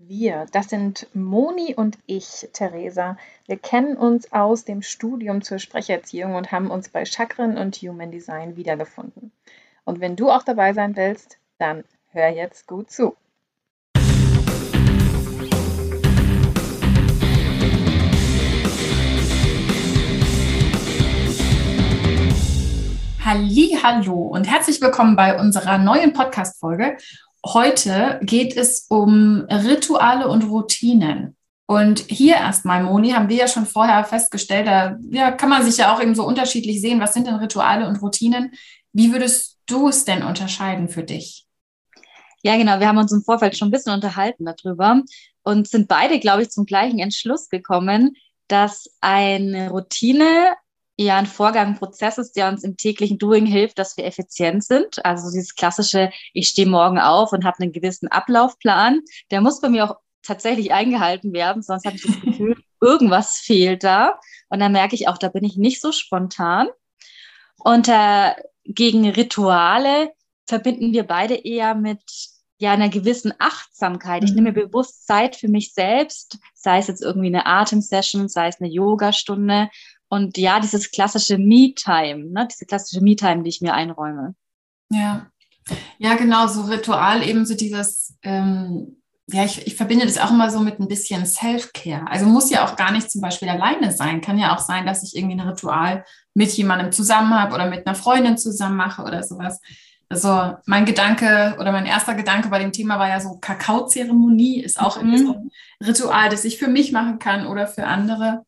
Wir, 0.00 0.46
das 0.52 0.68
sind 0.68 1.08
Moni 1.12 1.74
und 1.74 1.98
ich, 2.06 2.48
Theresa. 2.52 3.18
Wir 3.46 3.58
kennen 3.58 3.96
uns 3.96 4.32
aus 4.32 4.64
dem 4.64 4.80
Studium 4.80 5.42
zur 5.42 5.58
Sprecherziehung 5.58 6.36
und 6.36 6.52
haben 6.52 6.70
uns 6.70 6.88
bei 6.88 7.04
Chakren 7.04 7.58
und 7.58 7.74
Human 7.78 8.12
Design 8.12 8.56
wiedergefunden. 8.56 9.32
Und 9.84 9.98
wenn 9.98 10.14
du 10.14 10.30
auch 10.30 10.44
dabei 10.44 10.72
sein 10.72 10.94
willst, 10.94 11.38
dann 11.58 11.82
hör 12.12 12.28
jetzt 12.28 12.68
gut 12.68 12.92
zu. 12.92 13.16
Hallo 23.24 24.28
und 24.28 24.44
herzlich 24.44 24.80
willkommen 24.80 25.16
bei 25.16 25.38
unserer 25.38 25.76
neuen 25.76 26.12
Podcast 26.12 26.60
Folge. 26.60 26.96
Heute 27.44 28.18
geht 28.22 28.56
es 28.56 28.86
um 28.88 29.46
Rituale 29.50 30.28
und 30.28 30.44
Routinen. 30.44 31.36
Und 31.66 32.00
hier 32.08 32.36
erstmal, 32.36 32.82
Moni, 32.82 33.10
haben 33.10 33.28
wir 33.28 33.36
ja 33.36 33.48
schon 33.48 33.66
vorher 33.66 34.02
festgestellt, 34.04 34.66
da 34.66 34.96
ja, 35.10 35.30
kann 35.30 35.50
man 35.50 35.62
sich 35.62 35.76
ja 35.76 35.94
auch 35.94 36.00
eben 36.00 36.14
so 36.14 36.26
unterschiedlich 36.26 36.80
sehen, 36.80 37.00
was 37.00 37.12
sind 37.12 37.26
denn 37.26 37.34
Rituale 37.34 37.86
und 37.86 38.00
Routinen? 38.00 38.52
Wie 38.92 39.12
würdest 39.12 39.58
du 39.66 39.88
es 39.88 40.04
denn 40.04 40.22
unterscheiden 40.22 40.88
für 40.88 41.02
dich? 41.02 41.46
Ja, 42.42 42.56
genau. 42.56 42.80
Wir 42.80 42.88
haben 42.88 42.98
uns 42.98 43.12
im 43.12 43.22
Vorfeld 43.22 43.56
schon 43.56 43.68
ein 43.68 43.72
bisschen 43.72 43.92
unterhalten 43.92 44.46
darüber 44.46 45.02
und 45.42 45.68
sind 45.68 45.88
beide, 45.88 46.18
glaube 46.18 46.42
ich, 46.42 46.50
zum 46.50 46.64
gleichen 46.64 47.00
Entschluss 47.00 47.48
gekommen, 47.48 48.16
dass 48.46 48.88
eine 49.00 49.70
Routine 49.70 50.54
ja 51.04 51.16
ein 51.16 51.26
Vorgang, 51.26 51.68
ein 51.68 51.78
Prozess 51.78 52.18
ist, 52.18 52.32
der 52.32 52.48
uns 52.48 52.64
im 52.64 52.76
täglichen 52.76 53.18
Doing 53.18 53.46
hilft, 53.46 53.78
dass 53.78 53.96
wir 53.96 54.04
effizient 54.04 54.64
sind. 54.64 55.04
Also 55.04 55.30
dieses 55.30 55.54
klassische, 55.54 56.10
ich 56.32 56.48
stehe 56.48 56.68
morgen 56.68 56.98
auf 56.98 57.32
und 57.32 57.44
habe 57.44 57.60
einen 57.60 57.72
gewissen 57.72 58.08
Ablaufplan, 58.08 59.00
der 59.30 59.40
muss 59.40 59.60
bei 59.60 59.68
mir 59.68 59.88
auch 59.88 59.96
tatsächlich 60.22 60.72
eingehalten 60.72 61.32
werden, 61.32 61.62
sonst 61.62 61.86
habe 61.86 61.96
ich 61.96 62.02
das 62.02 62.20
Gefühl, 62.20 62.56
irgendwas 62.80 63.38
fehlt 63.38 63.84
da. 63.84 64.18
Und 64.48 64.58
dann 64.58 64.72
merke 64.72 64.94
ich 64.94 65.08
auch, 65.08 65.18
da 65.18 65.28
bin 65.28 65.44
ich 65.44 65.56
nicht 65.56 65.80
so 65.80 65.92
spontan. 65.92 66.68
Und 67.58 67.88
äh, 67.88 68.34
gegen 68.64 69.08
Rituale 69.08 70.12
verbinden 70.46 70.92
wir 70.92 71.04
beide 71.04 71.34
eher 71.34 71.74
mit 71.74 72.02
ja 72.58 72.72
einer 72.72 72.88
gewissen 72.88 73.32
Achtsamkeit. 73.38 74.24
Ich 74.24 74.32
nehme 74.32 74.50
mhm. 74.50 74.54
bewusst 74.54 75.06
Zeit 75.06 75.36
für 75.36 75.48
mich 75.48 75.74
selbst, 75.74 76.38
sei 76.54 76.78
es 76.78 76.88
jetzt 76.88 77.02
irgendwie 77.02 77.28
eine 77.28 77.46
Atemsession, 77.46 78.28
sei 78.28 78.48
es 78.48 78.60
eine 78.60 78.68
Yogastunde 78.68 79.70
und 80.08 80.38
ja, 80.38 80.60
dieses 80.60 80.90
klassische 80.90 81.38
Me-Time, 81.38 82.30
ne? 82.30 82.48
diese 82.50 82.66
klassische 82.66 83.02
Me-Time, 83.02 83.42
die 83.42 83.50
ich 83.50 83.60
mir 83.60 83.74
einräume. 83.74 84.34
Ja, 84.90 85.30
ja, 85.98 86.14
genau, 86.14 86.46
so 86.46 86.62
Ritual, 86.62 87.22
eben 87.22 87.44
so 87.44 87.54
dieses, 87.54 88.16
ähm, 88.22 88.96
ja, 89.26 89.44
ich, 89.44 89.66
ich 89.66 89.76
verbinde 89.76 90.06
das 90.06 90.18
auch 90.18 90.30
immer 90.30 90.50
so 90.50 90.60
mit 90.60 90.80
ein 90.80 90.88
bisschen 90.88 91.26
Self-Care. 91.26 92.06
Also 92.10 92.26
muss 92.26 92.50
ja 92.50 92.64
auch 92.64 92.76
gar 92.76 92.92
nicht 92.92 93.10
zum 93.10 93.20
Beispiel 93.20 93.48
alleine 93.48 93.92
sein. 93.92 94.22
Kann 94.22 94.38
ja 94.38 94.54
auch 94.54 94.60
sein, 94.60 94.86
dass 94.86 95.02
ich 95.02 95.14
irgendwie 95.14 95.38
ein 95.38 95.46
Ritual 95.46 96.04
mit 96.32 96.50
jemandem 96.52 96.92
zusammen 96.92 97.34
habe 97.34 97.54
oder 97.54 97.68
mit 97.68 97.86
einer 97.86 97.94
Freundin 97.94 98.38
zusammen 98.38 98.76
mache 98.76 99.02
oder 99.02 99.22
sowas. 99.22 99.60
Also 100.08 100.56
mein 100.64 100.86
Gedanke 100.86 101.56
oder 101.60 101.72
mein 101.72 101.84
erster 101.84 102.14
Gedanke 102.14 102.48
bei 102.48 102.58
dem 102.58 102.72
Thema 102.72 102.98
war 102.98 103.08
ja 103.08 103.20
so 103.20 103.36
Kakaozeremonie 103.38 104.62
ist 104.62 104.80
auch 104.80 105.02
mhm. 105.02 105.18
so 105.18 105.32
ein 105.34 105.50
Ritual, 105.86 106.30
das 106.30 106.46
ich 106.46 106.56
für 106.58 106.68
mich 106.68 106.92
machen 106.92 107.18
kann 107.18 107.46
oder 107.46 107.66
für 107.66 107.86
andere. 107.86 108.46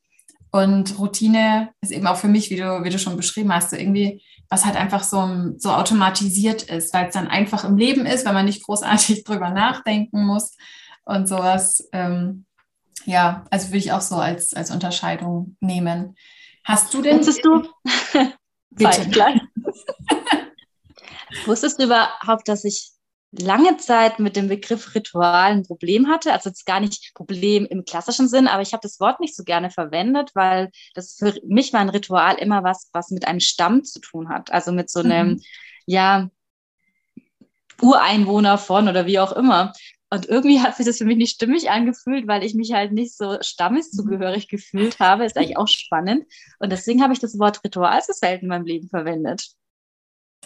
Und 0.53 0.99
Routine 0.99 1.73
ist 1.81 1.93
eben 1.93 2.07
auch 2.07 2.17
für 2.17 2.29
mich, 2.29 2.51
wie 2.51 2.57
du, 2.57 2.83
wie 2.83 2.91
du 2.91 2.99
schon 2.99 3.17
beschrieben 3.17 3.55
hast, 3.55 3.71
so 3.71 3.77
irgendwie, 3.77 4.23
was 4.49 4.65
halt 4.65 4.77
einfach 4.77 5.05
so, 5.05 5.53
so 5.57 5.71
automatisiert 5.71 6.63
ist, 6.65 6.93
weil 6.93 7.07
es 7.07 7.15
dann 7.15 7.29
einfach 7.29 7.65
im 7.65 7.77
Leben 7.77 8.05
ist, 8.05 8.27
weil 8.27 8.35
man 8.35 8.47
nicht 8.47 8.65
großartig 8.65 9.25
drüber 9.25 9.51
nachdenken 9.51 10.25
muss 10.27 10.57
und 11.05 11.29
sowas. 11.29 11.89
Ähm, 11.93 12.47
ja, 13.05 13.45
also 13.51 13.69
würde 13.69 13.79
ich 13.79 13.93
auch 13.93 14.01
so 14.01 14.17
als, 14.17 14.53
als 14.53 14.71
Unterscheidung 14.71 15.57
nehmen. 15.61 16.17
Hast 16.65 16.93
du 16.93 17.01
denn. 17.01 17.19
Wusstest 17.19 17.45
du? 17.45 17.63
Bitte. 18.71 19.07
Wusstest 21.47 21.79
du 21.79 21.85
überhaupt, 21.85 22.49
dass 22.49 22.65
ich 22.65 22.91
lange 23.33 23.77
Zeit 23.77 24.19
mit 24.19 24.37
dem 24.37 24.49
Begriff 24.49 24.95
Ritual 24.95 25.53
ein 25.53 25.63
Problem 25.63 26.09
hatte. 26.09 26.33
Also 26.33 26.51
jetzt 26.51 26.67
gar 26.67 26.81
nicht 26.81 27.13
Problem 27.15 27.67
im 27.67 27.85
klassischen 27.85 28.29
Sinn, 28.29 28.49
aber 28.49 28.63
ich 28.63 28.73
habe 28.73 28.83
das 28.83 28.99
Wort 29.01 29.21
nicht 29.21 29.37
so 29.37 29.45
gerne 29.45 29.71
verwendet, 29.71 30.31
weil 30.35 30.71
das 30.95 31.15
für 31.15 31.35
mich 31.47 31.73
war 31.73 31.81
ein 31.81 31.91
Ritual 31.91 32.37
immer 32.37 32.65
was, 32.65 32.91
was 32.93 33.11
mit 33.11 33.27
einem 33.27 33.41
Stamm 33.41 33.85
zu 33.85 34.01
tun 34.01 34.29
hat. 34.29 34.53
Also 34.53 34.73
mit 34.73 34.91
so 34.91 35.01
einem, 35.01 35.29
mhm. 35.29 35.43
ja, 35.87 36.31
Ureinwohner 37.81 38.59
von 38.59 38.89
oder 38.89 39.07
wie 39.07 39.19
auch 39.19 39.33
immer. 39.33 39.73
Und 40.11 40.27
irgendwie 40.27 40.61
hat 40.61 40.77
sich 40.77 40.87
das 40.87 40.99
für 40.99 41.05
mich 41.05 41.17
nicht 41.17 41.35
stimmig 41.37 41.71
angefühlt, 41.71 42.27
weil 42.27 42.43
ich 42.43 42.55
mich 42.55 42.73
halt 42.73 42.93
nicht 42.93 43.17
so 43.17 43.39
stammeszugehörig 43.41 44.49
gefühlt 44.49 44.99
habe. 44.99 45.25
Ist 45.25 45.37
eigentlich 45.37 45.57
auch 45.57 45.69
spannend. 45.69 46.25
Und 46.59 46.73
deswegen 46.73 47.03
habe 47.03 47.13
ich 47.13 47.21
das 47.21 47.39
Wort 47.39 47.63
Ritual 47.65 48.03
so 48.03 48.13
selten 48.13 48.47
in 48.47 48.49
meinem 48.49 48.67
Leben 48.67 48.89
verwendet. 48.89 49.53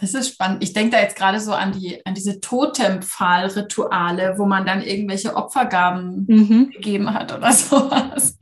Das 0.01 0.15
ist 0.15 0.29
spannend. 0.29 0.63
Ich 0.63 0.73
denke 0.73 0.97
da 0.97 1.03
jetzt 1.03 1.17
gerade 1.17 1.39
so 1.39 1.53
an, 1.53 1.73
die, 1.73 2.05
an 2.05 2.15
diese 2.15 2.41
Totempfahl-Rituale, 2.41 4.35
wo 4.39 4.45
man 4.45 4.67
dann 4.67 4.83
irgendwelche 4.83 5.37
Opfergaben 5.37 6.27
mhm. 6.29 6.71
gegeben 6.71 7.15
hat 7.15 7.33
oder 7.33 7.53
sowas. 7.55 8.37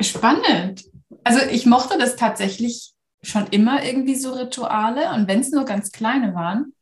Spannend. 0.00 0.84
Also 1.24 1.40
ich 1.50 1.66
mochte 1.66 1.98
das 1.98 2.16
tatsächlich 2.16 2.92
schon 3.22 3.46
immer 3.48 3.84
irgendwie 3.84 4.14
so 4.14 4.32
Rituale 4.32 5.12
und 5.14 5.28
wenn 5.28 5.40
es 5.40 5.50
nur 5.50 5.64
ganz 5.64 5.92
kleine 5.92 6.34
waren. 6.34 6.72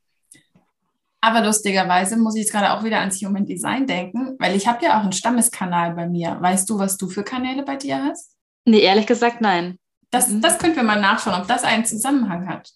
Aber 1.21 1.45
lustigerweise 1.45 2.17
muss 2.17 2.37
ich 2.37 2.43
jetzt 2.43 2.53
gerade 2.53 2.73
auch 2.73 2.85
wieder 2.85 3.01
ans 3.01 3.21
Human 3.21 3.45
Design 3.45 3.87
denken, 3.87 4.37
weil 4.39 4.55
ich 4.55 4.69
habe 4.69 4.85
ja 4.85 4.99
auch 4.99 5.03
einen 5.03 5.13
Stammeskanal 5.13 5.95
bei 5.95 6.07
mir. 6.07 6.37
Weißt 6.41 6.71
du, 6.71 6.79
was 6.79 6.97
du 6.97 7.09
für 7.09 7.25
Kanäle 7.25 7.65
bei 7.65 7.75
dir 7.75 8.05
hast? 8.05 8.37
Nee, 8.65 8.81
ehrlich 8.81 9.07
gesagt, 9.07 9.41
nein. 9.41 9.79
Das, 10.11 10.29
mhm. 10.29 10.43
das 10.43 10.59
können 10.59 10.77
wir 10.77 10.85
mal 10.85 11.01
nachschauen, 11.01 11.41
ob 11.41 11.49
das 11.49 11.65
einen 11.65 11.85
Zusammenhang 11.85 12.49
hat. 12.49 12.71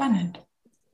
Spannend. 0.00 0.40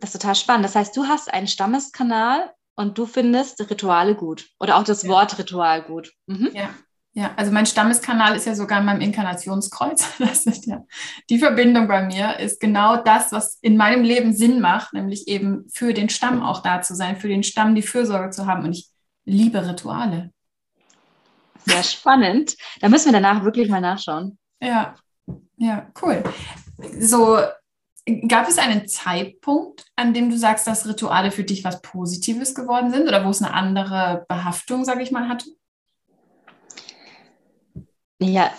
Das 0.00 0.12
ist 0.12 0.20
total 0.20 0.34
spannend. 0.34 0.64
Das 0.64 0.74
heißt, 0.74 0.96
du 0.96 1.04
hast 1.04 1.32
einen 1.32 1.46
Stammeskanal 1.46 2.50
und 2.74 2.98
du 2.98 3.06
findest 3.06 3.60
Rituale 3.70 4.16
gut 4.16 4.48
oder 4.58 4.76
auch 4.76 4.82
das 4.82 5.04
ja. 5.04 5.10
Wort 5.10 5.38
Ritual 5.38 5.82
gut. 5.82 6.12
Mhm. 6.26 6.50
Ja. 6.52 6.70
Ja, 7.12 7.32
also 7.36 7.52
mein 7.52 7.64
Stammeskanal 7.66 8.36
ist 8.36 8.46
ja 8.46 8.54
sogar 8.56 8.80
in 8.80 8.84
meinem 8.84 9.00
Inkarnationskreuz. 9.00 10.04
Das 10.18 10.44
ist 10.44 10.66
ja 10.66 10.84
die 11.30 11.38
Verbindung 11.38 11.86
bei 11.86 12.02
mir 12.02 12.40
ist 12.40 12.60
genau 12.60 12.96
das, 12.96 13.30
was 13.30 13.58
in 13.62 13.76
meinem 13.76 14.02
Leben 14.02 14.34
Sinn 14.34 14.60
macht, 14.60 14.92
nämlich 14.92 15.28
eben 15.28 15.66
für 15.72 15.94
den 15.94 16.08
Stamm 16.08 16.42
auch 16.42 16.60
da 16.60 16.82
zu 16.82 16.96
sein, 16.96 17.16
für 17.16 17.28
den 17.28 17.44
Stamm 17.44 17.76
die 17.76 17.82
Fürsorge 17.82 18.30
zu 18.30 18.46
haben. 18.46 18.64
Und 18.64 18.72
ich 18.72 18.90
liebe 19.24 19.66
Rituale. 19.66 20.32
Sehr 21.64 21.84
spannend. 21.84 22.56
Da 22.80 22.88
müssen 22.88 23.12
wir 23.12 23.20
danach 23.20 23.44
wirklich 23.44 23.68
mal 23.68 23.80
nachschauen. 23.80 24.36
Ja, 24.60 24.96
ja, 25.58 25.86
cool. 26.02 26.24
So 26.98 27.38
Gab 28.28 28.48
es 28.48 28.58
einen 28.58 28.86
Zeitpunkt, 28.86 29.84
an 29.96 30.14
dem 30.14 30.30
du 30.30 30.38
sagst, 30.38 30.66
dass 30.66 30.86
Rituale 30.86 31.32
für 31.32 31.42
dich 31.42 31.64
was 31.64 31.82
Positives 31.82 32.54
geworden 32.54 32.92
sind 32.92 33.08
oder 33.08 33.24
wo 33.24 33.30
es 33.30 33.42
eine 33.42 33.52
andere 33.52 34.24
Behaftung, 34.28 34.84
sage 34.84 35.02
ich 35.02 35.10
mal, 35.10 35.28
hatte? 35.28 35.46
Ja, 38.20 38.52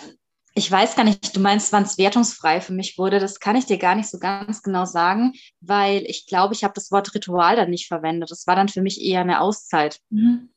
ich 0.58 0.70
weiß 0.70 0.96
gar 0.96 1.04
nicht, 1.04 1.34
du 1.34 1.40
meinst, 1.40 1.72
wann 1.72 1.84
es 1.84 1.98
wertungsfrei 1.98 2.60
für 2.60 2.72
mich 2.72 2.98
wurde. 2.98 3.20
Das 3.20 3.40
kann 3.40 3.56
ich 3.56 3.64
dir 3.64 3.78
gar 3.78 3.94
nicht 3.94 4.10
so 4.10 4.18
ganz 4.18 4.62
genau 4.62 4.84
sagen, 4.84 5.32
weil 5.60 6.02
ich 6.02 6.26
glaube, 6.26 6.52
ich 6.52 6.64
habe 6.64 6.74
das 6.74 6.90
Wort 6.90 7.14
Ritual 7.14 7.56
dann 7.56 7.70
nicht 7.70 7.86
verwendet. 7.86 8.30
Das 8.30 8.46
war 8.46 8.56
dann 8.56 8.68
für 8.68 8.82
mich 8.82 9.00
eher 9.00 9.20
eine 9.20 9.40
Auszeit. 9.40 10.00
Mhm. 10.10 10.50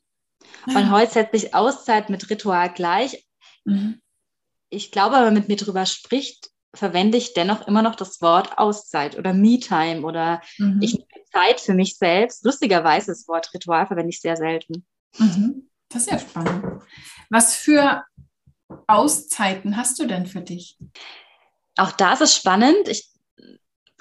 Und 0.66 0.92
heute 0.92 1.14
setze 1.14 1.36
ich 1.38 1.54
Auszeit 1.54 2.10
mit 2.10 2.30
Ritual 2.30 2.74
gleich. 2.74 3.28
Mhm. 3.64 4.02
Ich 4.70 4.92
glaube, 4.92 5.16
wenn 5.16 5.26
man 5.26 5.34
mit 5.36 5.48
mir 5.50 5.58
darüber 5.58 5.86
spricht, 5.86 6.50
verwende 6.74 7.18
ich 7.18 7.34
dennoch 7.34 7.68
immer 7.68 7.82
noch 7.82 7.96
das 7.96 8.22
Wort 8.22 8.58
Auszeit 8.58 9.18
oder 9.18 9.34
Me-Time 9.34 10.02
oder 10.02 10.42
mhm. 10.58 10.80
ich 10.82 10.94
nehme 10.94 11.26
Zeit 11.32 11.60
für 11.60 11.74
mich 11.74 11.98
selbst. 11.98 12.46
Lustigerweise 12.46 13.12
das 13.12 13.28
Wort 13.28 13.54
Ritual 13.54 13.88
verwende 13.88 14.10
ich 14.10 14.22
sehr 14.22 14.38
selten. 14.38 14.86
Mhm. 15.18 15.70
Das 15.90 16.04
ist 16.04 16.12
ja 16.12 16.20
spannend. 16.20 16.84
Was 17.30 17.56
für 17.56 18.04
Auszeiten 18.88 19.76
hast 19.76 20.00
du 20.00 20.08
denn 20.08 20.26
für 20.26 20.42
dich? 20.42 20.78
Auch 21.78 21.92
da 21.92 22.14
ist 22.14 22.22
es 22.22 22.36
spannend. 22.36 22.88
Ich 22.88 23.10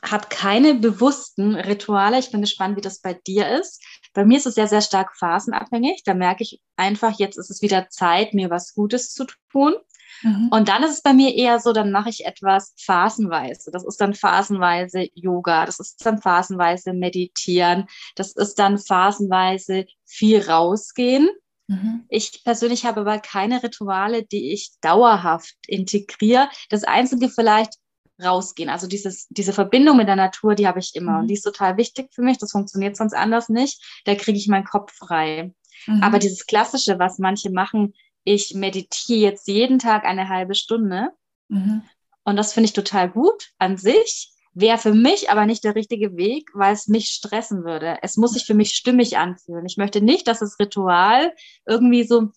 habe 0.03 0.29
keine 0.29 0.75
bewussten 0.75 1.57
Rituale. 1.57 2.19
Ich 2.19 2.31
bin 2.31 2.41
gespannt, 2.41 2.77
wie 2.77 2.81
das 2.81 3.01
bei 3.01 3.15
dir 3.15 3.49
ist. 3.49 3.83
Bei 4.13 4.25
mir 4.25 4.39
ist 4.39 4.47
es 4.47 4.55
sehr, 4.55 4.69
sehr 4.69 4.81
stark 4.81 5.17
phasenabhängig. 5.17 6.03
Da 6.05 6.15
merke 6.15 6.43
ich 6.43 6.63
einfach, 6.77 7.19
jetzt 7.19 7.37
ist 7.37 7.51
es 7.51 7.63
wieder 7.63 7.89
Zeit, 7.91 8.33
mir 8.33 8.51
was 8.51 8.75
Gutes 8.75 9.13
zu 9.13 9.27
tun. 9.51 9.75
Mhm. 10.23 10.49
Und 10.51 10.69
dann 10.69 10.83
ist 10.83 10.93
es 10.93 11.03
bei 11.03 11.13
mir 11.13 11.35
eher 11.35 11.61
so, 11.61 11.73
dann 11.73 11.93
mache 11.93 12.11
ich 12.11 12.27
etwas 12.27 12.75
phasenweise. 12.79 13.71
Das 13.71 13.85
ist 13.85 14.01
dann 14.01 14.15
phasenweise 14.15 15.09
Yoga, 15.15 15.67
das 15.67 15.81
ist 15.81 16.05
dann 16.05 16.21
phasenweise 16.21 16.93
Meditieren, 16.93 17.87
das 18.17 18.33
ist 18.33 18.59
dann 18.59 18.79
phasenweise 18.79 19.87
viel 20.07 20.43
rausgehen. 20.43 21.29
Mhm. 21.69 22.05
Ich 22.09 22.43
persönlich 22.45 22.85
habe 22.85 23.01
aber 23.03 23.19
keine 23.19 23.63
Rituale, 23.63 24.25
die 24.25 24.53
ich 24.53 24.73
dauerhaft 24.81 25.55
integriere. 25.67 26.49
Das 26.69 26.85
Einzige 26.85 27.29
vielleicht 27.29 27.75
rausgehen. 28.23 28.69
Also 28.69 28.87
dieses, 28.87 29.29
diese 29.29 29.53
Verbindung 29.53 29.97
mit 29.97 30.09
der 30.09 30.17
Natur, 30.17 30.55
die 30.55 30.67
habe 30.67 30.79
ich 30.79 30.95
immer. 30.95 31.13
Mhm. 31.13 31.19
Und 31.21 31.27
die 31.29 31.35
ist 31.35 31.43
total 31.43 31.77
wichtig 31.77 32.09
für 32.13 32.23
mich. 32.23 32.39
Das 32.39 32.53
funktioniert 32.53 32.97
sonst 32.97 33.15
anders 33.15 33.49
nicht. 33.49 33.83
Da 34.05 34.15
kriege 34.15 34.39
ich 34.39 34.49
meinen 34.49 34.65
Kopf 34.65 34.93
frei. 34.93 35.55
Mhm. 35.87 36.03
Aber 36.03 36.19
dieses 36.19 36.47
Klassische, 36.47 36.99
was 36.99 37.19
manche 37.19 37.51
machen, 37.51 37.95
ich 38.25 38.55
meditiere 38.55 39.31
jetzt 39.31 39.49
jeden 39.49 39.79
Tag 39.79 40.05
eine 40.05 40.29
halbe 40.29 40.55
Stunde. 40.55 41.11
Mhm. 41.49 41.83
Und 42.25 42.37
das 42.37 42.53
finde 42.53 42.67
ich 42.67 42.73
total 42.73 43.11
gut 43.11 43.51
an 43.59 43.77
sich. 43.77 44.33
Wäre 44.53 44.79
für 44.79 44.95
mich 44.95 45.31
aber 45.31 45.47
nicht 45.47 45.65
der 45.65 45.75
richtige 45.75 46.17
Weg, 46.17 46.51
weil 46.55 46.75
es 46.75 46.89
mich 46.89 47.09
stressen 47.09 47.65
würde. 47.65 47.99
Es 48.03 48.17
muss 48.17 48.33
sich 48.33 48.45
für 48.45 48.55
mich 48.55 48.73
stimmig 48.73 49.17
anfühlen. 49.17 49.65
Ich 49.67 49.77
möchte 49.77 50.01
nicht, 50.01 50.27
dass 50.27 50.41
das 50.41 50.59
Ritual 50.59 51.33
irgendwie 51.67 52.05
so, 52.05 52.33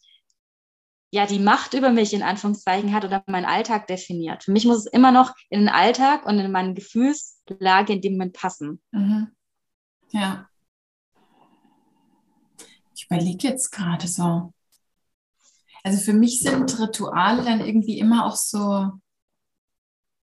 ja, 1.12 1.26
die 1.26 1.40
Macht 1.40 1.74
über 1.74 1.92
mich 1.92 2.14
in 2.14 2.24
Anführungszeichen 2.24 2.94
hat 2.94 3.04
oder 3.04 3.24
meinen 3.28 3.46
Alltag 3.46 3.88
definiert. 3.88 4.44
Für 4.44 4.52
mich 4.52 4.66
muss 4.66 4.78
es 4.78 4.86
immer 4.86 5.12
noch 5.12 5.36
in 5.50 5.62
den 5.62 5.70
Alltag 5.70 6.26
und 6.26 6.40
in 6.40 6.52
meine 6.52 6.76
Gefühlslage 6.76 7.94
in 7.94 8.02
dem 8.02 8.14
Moment 8.14 8.34
passen. 8.34 8.82
Mhm. 8.92 9.28
Ja. 10.12 10.48
Ich 12.96 13.06
überlege 13.06 13.48
jetzt 13.48 13.72
gerade 13.72 14.08
so. 14.08 14.54
Also 15.84 16.00
für 16.00 16.14
mich 16.14 16.40
sind 16.40 16.80
Rituale 16.80 17.44
dann 17.44 17.60
irgendwie 17.60 18.00
immer 18.00 18.26
auch 18.26 18.38
so, 18.38 18.92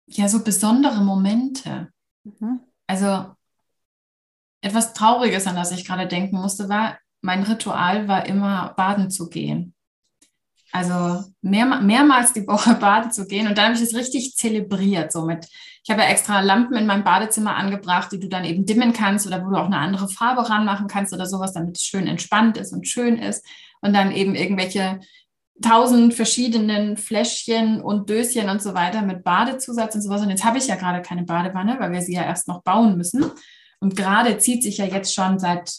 ja, 0.06 0.28
so 0.28 0.42
besondere 0.42 1.02
Momente. 1.02 1.92
Mhm. 2.24 2.60
Also 2.86 3.34
etwas 4.62 4.94
Trauriges, 4.94 5.46
an 5.46 5.56
das 5.56 5.72
ich 5.72 5.84
gerade 5.84 6.06
denken 6.06 6.36
musste, 6.36 6.68
war, 6.68 6.98
mein 7.20 7.42
Ritual 7.42 8.08
war 8.08 8.26
immer 8.26 8.74
baden 8.76 9.10
zu 9.10 9.28
gehen. 9.28 9.74
Also 10.72 11.22
mehr, 11.42 11.66
mehrmals 11.66 12.32
die 12.32 12.46
Woche 12.46 12.74
baden 12.80 13.12
zu 13.12 13.26
gehen. 13.26 13.46
Und 13.46 13.58
dann 13.58 13.66
habe 13.66 13.74
ich 13.74 13.82
es 13.82 13.94
richtig 13.94 14.34
zelebriert. 14.36 15.12
So 15.12 15.26
mit, 15.26 15.46
ich 15.84 15.90
habe 15.90 16.00
ja 16.00 16.08
extra 16.08 16.40
Lampen 16.40 16.76
in 16.76 16.86
meinem 16.86 17.04
Badezimmer 17.04 17.56
angebracht, 17.56 18.10
die 18.10 18.18
du 18.18 18.28
dann 18.28 18.44
eben 18.44 18.64
dimmen 18.64 18.92
kannst 18.92 19.26
oder 19.26 19.44
wo 19.44 19.50
du 19.50 19.56
auch 19.56 19.66
eine 19.66 19.78
andere 19.78 20.08
Farbe 20.08 20.48
ranmachen 20.48 20.86
kannst 20.86 21.12
oder 21.12 21.26
sowas, 21.26 21.52
damit 21.52 21.76
es 21.76 21.82
schön 21.82 22.06
entspannt 22.06 22.56
ist 22.56 22.72
und 22.72 22.88
schön 22.88 23.18
ist. 23.18 23.46
Und 23.82 23.92
dann 23.92 24.12
eben 24.12 24.34
irgendwelche 24.34 25.00
tausend 25.60 26.14
verschiedenen 26.14 26.96
Fläschchen 26.96 27.80
und 27.80 28.08
Döschen 28.08 28.48
und 28.48 28.62
so 28.62 28.74
weiter 28.74 29.02
mit 29.02 29.24
Badezusatz 29.24 29.94
und 29.94 30.02
sowas. 30.02 30.22
Und 30.22 30.30
jetzt 30.30 30.44
habe 30.44 30.58
ich 30.58 30.66
ja 30.66 30.76
gerade 30.76 31.02
keine 31.02 31.24
Badewanne, 31.24 31.76
weil 31.78 31.92
wir 31.92 32.00
sie 32.00 32.14
ja 32.14 32.22
erst 32.22 32.48
noch 32.48 32.62
bauen 32.62 32.96
müssen. 32.96 33.30
Und 33.80 33.96
gerade 33.96 34.38
zieht 34.38 34.62
sich 34.62 34.78
ja 34.78 34.86
jetzt 34.86 35.14
schon 35.14 35.38
seit 35.38 35.72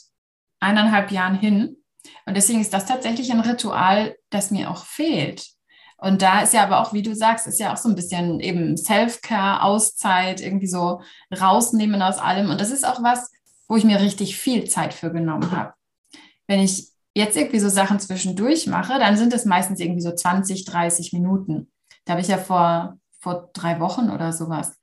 eineinhalb 0.59 1.11
Jahren 1.11 1.35
hin. 1.35 1.77
Und 2.25 2.35
deswegen 2.35 2.61
ist 2.61 2.73
das 2.73 2.85
tatsächlich 2.85 3.31
ein 3.31 3.39
Ritual, 3.39 4.15
das 4.29 4.51
mir 4.51 4.69
auch 4.69 4.85
fehlt. 4.85 5.47
Und 5.97 6.21
da 6.21 6.41
ist 6.41 6.53
ja 6.53 6.63
aber 6.63 6.81
auch, 6.81 6.91
wie 6.93 7.01
du 7.01 7.15
sagst, 7.15 7.47
ist 7.47 7.59
ja 7.59 7.71
auch 7.71 7.77
so 7.77 7.87
ein 7.87 7.95
bisschen 7.95 8.41
eben 8.41 8.75
Self-Care, 8.75 9.63
Auszeit, 9.63 10.41
irgendwie 10.41 10.67
so 10.67 11.01
rausnehmen 11.33 12.01
aus 12.01 12.17
allem. 12.17 12.49
Und 12.49 12.59
das 12.59 12.71
ist 12.71 12.85
auch 12.85 13.01
was, 13.01 13.31
wo 13.69 13.77
ich 13.77 13.85
mir 13.85 14.01
richtig 14.01 14.37
viel 14.37 14.65
Zeit 14.65 14.93
für 14.93 15.11
genommen 15.11 15.51
habe. 15.51 15.73
Wenn 16.45 16.59
ich 16.59 16.92
jetzt 17.15 17.37
irgendwie 17.37 17.59
so 17.59 17.69
Sachen 17.69 17.99
zwischendurch 17.99 18.67
mache, 18.67 18.99
dann 18.99 19.17
sind 19.17 19.33
es 19.33 19.45
meistens 19.45 19.79
irgendwie 19.79 20.01
so 20.01 20.13
20, 20.13 20.65
30 20.65 21.13
Minuten. 21.13 21.71
Da 22.05 22.13
habe 22.13 22.21
ich 22.21 22.27
ja 22.27 22.37
vor, 22.37 22.97
vor 23.19 23.49
drei 23.53 23.79
Wochen 23.79 24.09
oder 24.09 24.33
sowas, 24.33 24.79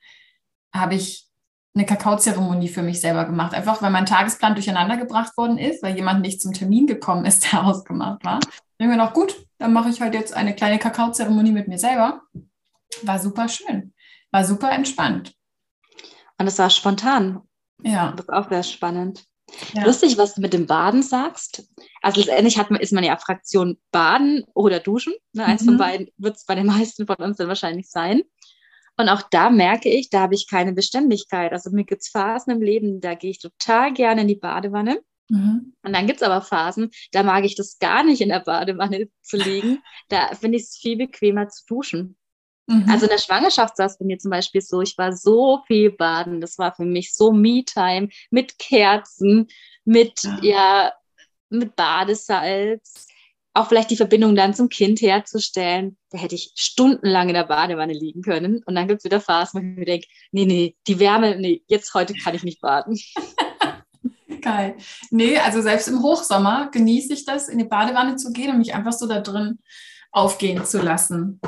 habe 0.73 0.94
ich 0.94 1.29
eine 1.75 1.87
Kakaozeremonie 1.87 2.69
für 2.69 2.82
mich 2.82 3.00
selber 3.00 3.25
gemacht. 3.25 3.55
Einfach, 3.55 3.81
weil 3.82 3.91
mein 3.91 4.06
Tagesplan 4.06 4.55
durcheinander 4.55 4.97
gebracht 4.97 5.37
worden 5.37 5.59
ist, 5.59 5.82
weil 5.82 5.97
jemand 5.97 6.23
nicht 6.23 6.41
zum 6.43 6.53
Termin 6.53 6.87
gekommen 6.87 7.25
ist, 7.25 7.44
der 7.53 7.65
ausgemacht 7.65 8.25
war. 8.25 8.41
Ich 8.79 8.87
mir 8.87 8.97
noch, 8.97 9.12
gut, 9.12 9.47
dann 9.59 9.73
mache 9.73 9.91
ich 9.91 10.00
heute 10.00 10.17
jetzt 10.17 10.32
eine 10.32 10.55
kleine 10.55 10.79
Kakaozeremonie 10.79 11.53
mit 11.53 11.69
mir 11.69 11.79
selber. 11.79 12.23
War 13.03 13.19
super 13.19 13.49
schön. 13.49 13.93
War 14.31 14.44
super 14.44 14.71
entspannt. 14.73 15.35
Und 16.38 16.47
es 16.47 16.59
war 16.59 16.71
spontan. 16.71 17.43
Ja. 17.82 18.12
Das 18.12 18.25
ist 18.25 18.32
auch 18.32 18.49
sehr 18.49 18.62
spannend. 18.62 19.27
Ja. 19.75 19.85
Lustig, 19.85 20.19
was 20.19 20.35
du 20.35 20.41
mit 20.41 20.52
dem 20.52 20.67
Baden 20.67 21.02
sagst. 21.02 21.64
Also 22.02 22.20
letztendlich 22.20 22.58
hat 22.58 22.70
man, 22.70 22.81
ist 22.81 22.93
man 22.93 23.05
ja 23.05 23.17
Fraktion 23.17 23.79
Baden 23.91 24.44
oder 24.55 24.81
Duschen. 24.81 25.12
Ne? 25.32 25.44
Eins 25.44 25.62
mhm. 25.62 25.67
von 25.67 25.79
beiden 25.79 26.08
wird 26.17 26.37
es 26.37 26.44
bei 26.44 26.55
den 26.55 26.67
meisten 26.67 27.06
von 27.06 27.17
uns 27.17 27.37
dann 27.37 27.49
wahrscheinlich 27.49 27.88
sein. 27.88 28.23
Und 28.97 29.08
auch 29.08 29.23
da 29.31 29.50
merke 29.50 29.88
ich, 29.88 30.11
da 30.11 30.20
habe 30.20 30.35
ich 30.35 30.49
keine 30.49 30.73
Beständigkeit. 30.73 31.52
Also 31.52 31.70
mir 31.70 31.85
gibt 31.85 32.02
es 32.02 32.08
Phasen 32.08 32.52
im 32.52 32.61
Leben, 32.61 33.00
da 33.00 33.14
gehe 33.14 33.31
ich 33.31 33.38
total 33.38 33.93
gerne 33.93 34.23
in 34.23 34.29
die 34.29 34.35
Badewanne. 34.35 35.00
Mhm. 35.31 35.75
Und 35.82 35.93
dann 35.93 36.06
gibt 36.06 36.20
es 36.20 36.26
aber 36.26 36.43
Phasen, 36.43 36.91
da 37.12 37.23
mag 37.23 37.44
ich 37.44 37.55
das 37.55 37.79
gar 37.79 38.05
nicht 38.05 38.20
in 38.20 38.29
der 38.29 38.41
Badewanne 38.41 39.08
zu 39.23 39.37
liegen. 39.37 39.79
Da 40.08 40.35
finde 40.35 40.58
ich 40.58 40.64
es 40.64 40.76
viel 40.76 40.96
bequemer 40.96 41.49
zu 41.49 41.64
duschen. 41.67 42.17
Mhm. 42.70 42.88
Also 42.88 43.06
in 43.06 43.11
der 43.11 43.19
Schwangerschaft 43.19 43.76
saß 43.76 43.99
bei 43.99 44.05
mir 44.05 44.19
zum 44.19 44.31
Beispiel 44.31 44.61
so, 44.61 44.81
ich 44.81 44.96
war 44.96 45.12
so 45.12 45.61
viel 45.67 45.90
baden. 45.90 46.40
Das 46.40 46.56
war 46.56 46.72
für 46.72 46.84
mich 46.84 47.12
so 47.12 47.32
Me-Time 47.32 48.08
mit 48.31 48.58
Kerzen, 48.58 49.49
mit, 49.84 50.22
ja. 50.22 50.38
ja, 50.43 50.93
mit 51.49 51.75
Badesalz. 51.75 53.08
Auch 53.55 53.67
vielleicht 53.67 53.90
die 53.90 53.96
Verbindung 53.96 54.37
dann 54.37 54.55
zum 54.55 54.69
Kind 54.69 55.00
herzustellen. 55.00 55.96
Da 56.11 56.19
hätte 56.19 56.37
ich 56.37 56.52
stundenlang 56.55 57.28
in 57.28 57.34
der 57.34 57.44
Badewanne 57.44 57.93
liegen 57.93 58.22
können. 58.22 58.62
Und 58.64 58.76
dann 58.76 58.87
gibt 58.87 59.00
es 59.00 59.05
wieder 59.05 59.20
Phasen, 59.20 59.61
wo 59.61 59.67
ich 59.67 59.76
mir 59.76 59.84
denke, 59.84 60.06
nee, 60.31 60.46
nee, 60.46 60.76
die 60.87 61.00
Wärme, 61.00 61.37
nee, 61.37 61.62
jetzt 61.67 61.93
heute 61.94 62.14
kann 62.14 62.37
ich 62.37 62.44
nicht 62.44 62.61
baden. 62.61 62.96
Geil. 64.40 64.76
Nee, 65.11 65.38
also 65.38 65.61
selbst 65.61 65.88
im 65.88 66.02
Hochsommer 66.02 66.70
genieße 66.70 67.12
ich 67.12 67.25
das, 67.25 67.49
in 67.49 67.58
die 67.58 67.64
Badewanne 67.64 68.14
zu 68.14 68.32
gehen 68.32 68.52
und 68.52 68.58
mich 68.58 68.75
einfach 68.75 68.93
so 68.93 69.08
da 69.08 69.20
drin 69.20 69.58
aufgehen 70.12 70.64
zu 70.64 70.81
lassen. 70.81 71.40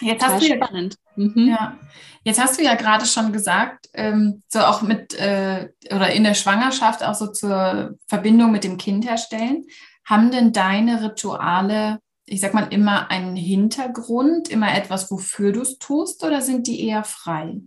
Jetzt 0.00 0.26
hast 0.26 0.42
du 0.42 0.48
ja, 0.48 0.68
mhm. 1.16 1.48
ja, 1.48 1.78
jetzt 2.24 2.40
hast 2.40 2.58
du 2.58 2.64
ja 2.64 2.74
gerade 2.74 3.06
schon 3.06 3.32
gesagt, 3.32 3.88
ähm, 3.94 4.42
so 4.48 4.60
auch 4.60 4.82
mit 4.82 5.14
äh, 5.14 5.68
oder 5.90 6.12
in 6.12 6.24
der 6.24 6.34
Schwangerschaft 6.34 7.02
auch 7.02 7.14
so 7.14 7.28
zur 7.28 7.98
Verbindung 8.06 8.52
mit 8.52 8.64
dem 8.64 8.76
Kind 8.78 9.08
herstellen. 9.08 9.64
Haben 10.04 10.30
denn 10.30 10.52
deine 10.52 11.02
Rituale, 11.02 11.98
ich 12.26 12.40
sag 12.40 12.54
mal, 12.54 12.68
immer 12.72 13.10
einen 13.10 13.36
Hintergrund, 13.36 14.48
immer 14.48 14.74
etwas, 14.76 15.10
wofür 15.10 15.52
du 15.52 15.62
es 15.62 15.78
tust, 15.78 16.24
oder 16.24 16.40
sind 16.40 16.66
die 16.66 16.86
eher 16.86 17.04
frei? 17.04 17.60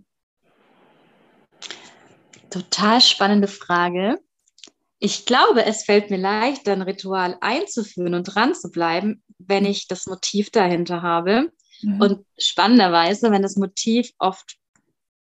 Total 2.50 3.00
spannende 3.00 3.48
Frage. 3.48 4.20
Ich 5.00 5.26
glaube, 5.26 5.64
es 5.64 5.84
fällt 5.84 6.10
mir 6.10 6.16
leicht, 6.16 6.68
ein 6.68 6.82
Ritual 6.82 7.36
einzuführen 7.40 8.14
und 8.14 8.24
dran 8.24 8.54
zu 8.54 8.70
bleiben, 8.70 9.22
wenn 9.38 9.64
ich 9.64 9.86
das 9.86 10.06
Motiv 10.06 10.50
dahinter 10.50 11.02
habe. 11.02 11.52
Mhm. 11.82 12.00
Und 12.00 12.24
spannenderweise, 12.38 13.30
wenn 13.30 13.42
das 13.42 13.56
Motiv 13.56 14.10
oft 14.18 14.56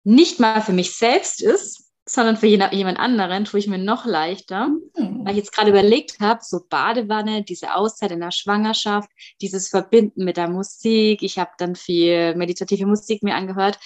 nicht 0.03 0.39
mal 0.39 0.61
für 0.61 0.73
mich 0.73 0.95
selbst 0.95 1.41
ist, 1.41 1.89
sondern 2.07 2.37
für 2.37 2.47
jemand 2.47 2.99
anderen, 2.99 3.45
tue 3.45 3.59
ich 3.59 3.67
mir 3.67 3.77
noch 3.77 4.05
leichter, 4.05 4.69
mhm. 4.69 5.23
weil 5.23 5.31
ich 5.31 5.37
jetzt 5.37 5.53
gerade 5.53 5.69
überlegt 5.69 6.19
habe, 6.19 6.41
so 6.43 6.61
Badewanne, 6.67 7.43
diese 7.43 7.75
Auszeit 7.75 8.11
in 8.11 8.19
der 8.19 8.31
Schwangerschaft, 8.31 9.09
dieses 9.41 9.67
Verbinden 9.67 10.23
mit 10.23 10.37
der 10.37 10.49
Musik, 10.49 11.21
ich 11.21 11.37
habe 11.37 11.51
dann 11.59 11.75
viel 11.75 12.35
meditative 12.35 12.87
Musik 12.87 13.21
mir 13.21 13.35
angehört, 13.35 13.79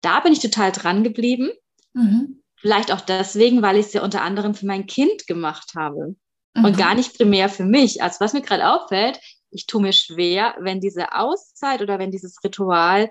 da 0.00 0.20
bin 0.20 0.32
ich 0.32 0.40
total 0.40 0.72
dran 0.72 1.04
geblieben. 1.04 1.50
Mhm. 1.92 2.42
Vielleicht 2.56 2.92
auch 2.92 3.00
deswegen, 3.00 3.62
weil 3.62 3.76
ich 3.76 3.86
es 3.86 3.92
ja 3.92 4.02
unter 4.02 4.22
anderem 4.22 4.54
für 4.54 4.66
mein 4.66 4.86
Kind 4.86 5.26
gemacht 5.26 5.74
habe 5.76 6.16
mhm. 6.54 6.64
und 6.64 6.76
gar 6.76 6.94
nicht 6.94 7.16
primär 7.16 7.48
für 7.48 7.64
mich. 7.64 8.02
Also 8.02 8.20
was 8.20 8.32
mir 8.32 8.42
gerade 8.42 8.68
auffällt, 8.68 9.20
ich 9.54 9.66
tue 9.66 9.80
mir 9.80 9.92
schwer, 9.92 10.56
wenn 10.58 10.80
diese 10.80 11.14
Auszeit 11.14 11.80
oder 11.80 11.98
wenn 11.98 12.10
dieses 12.10 12.42
Ritual 12.42 13.10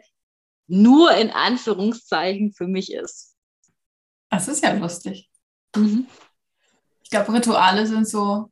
nur 0.67 1.15
in 1.15 1.31
Anführungszeichen 1.31 2.53
für 2.53 2.67
mich 2.67 2.91
ist. 2.93 3.35
Das 4.29 4.47
ist 4.47 4.63
ja 4.63 4.73
lustig. 4.73 5.29
Mhm. 5.75 6.07
Ich 7.03 7.09
glaube, 7.09 7.33
Rituale 7.33 7.87
sind 7.87 8.07
so 8.07 8.51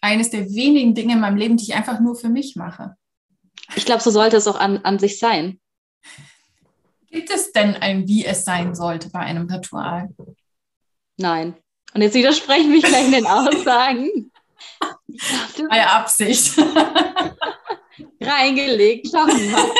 eines 0.00 0.30
der 0.30 0.48
wenigen 0.50 0.94
Dinge 0.94 1.14
in 1.14 1.20
meinem 1.20 1.36
Leben, 1.36 1.56
die 1.56 1.64
ich 1.64 1.74
einfach 1.74 2.00
nur 2.00 2.16
für 2.16 2.28
mich 2.28 2.56
mache. 2.56 2.96
Ich 3.76 3.84
glaube, 3.84 4.02
so 4.02 4.10
sollte 4.10 4.36
es 4.36 4.48
auch 4.48 4.58
an, 4.58 4.78
an 4.78 4.98
sich 4.98 5.18
sein. 5.18 5.60
Gibt 7.08 7.30
es 7.30 7.52
denn 7.52 7.76
ein, 7.76 8.08
wie 8.08 8.24
es 8.24 8.44
sein 8.44 8.74
sollte 8.74 9.10
bei 9.10 9.20
einem 9.20 9.48
Ritual? 9.48 10.08
Nein. 11.18 11.54
Und 11.94 12.00
jetzt 12.00 12.14
widerspreche 12.14 12.62
ich 12.62 12.68
mich 12.68 12.82
gleich 12.82 13.06
in 13.06 13.12
den 13.12 13.26
Aussagen. 13.28 14.31
Bei 15.68 15.86
Absicht. 15.86 16.58
Reingelegt, 18.20 19.08
schauen 19.10 19.28
wir 19.28 19.72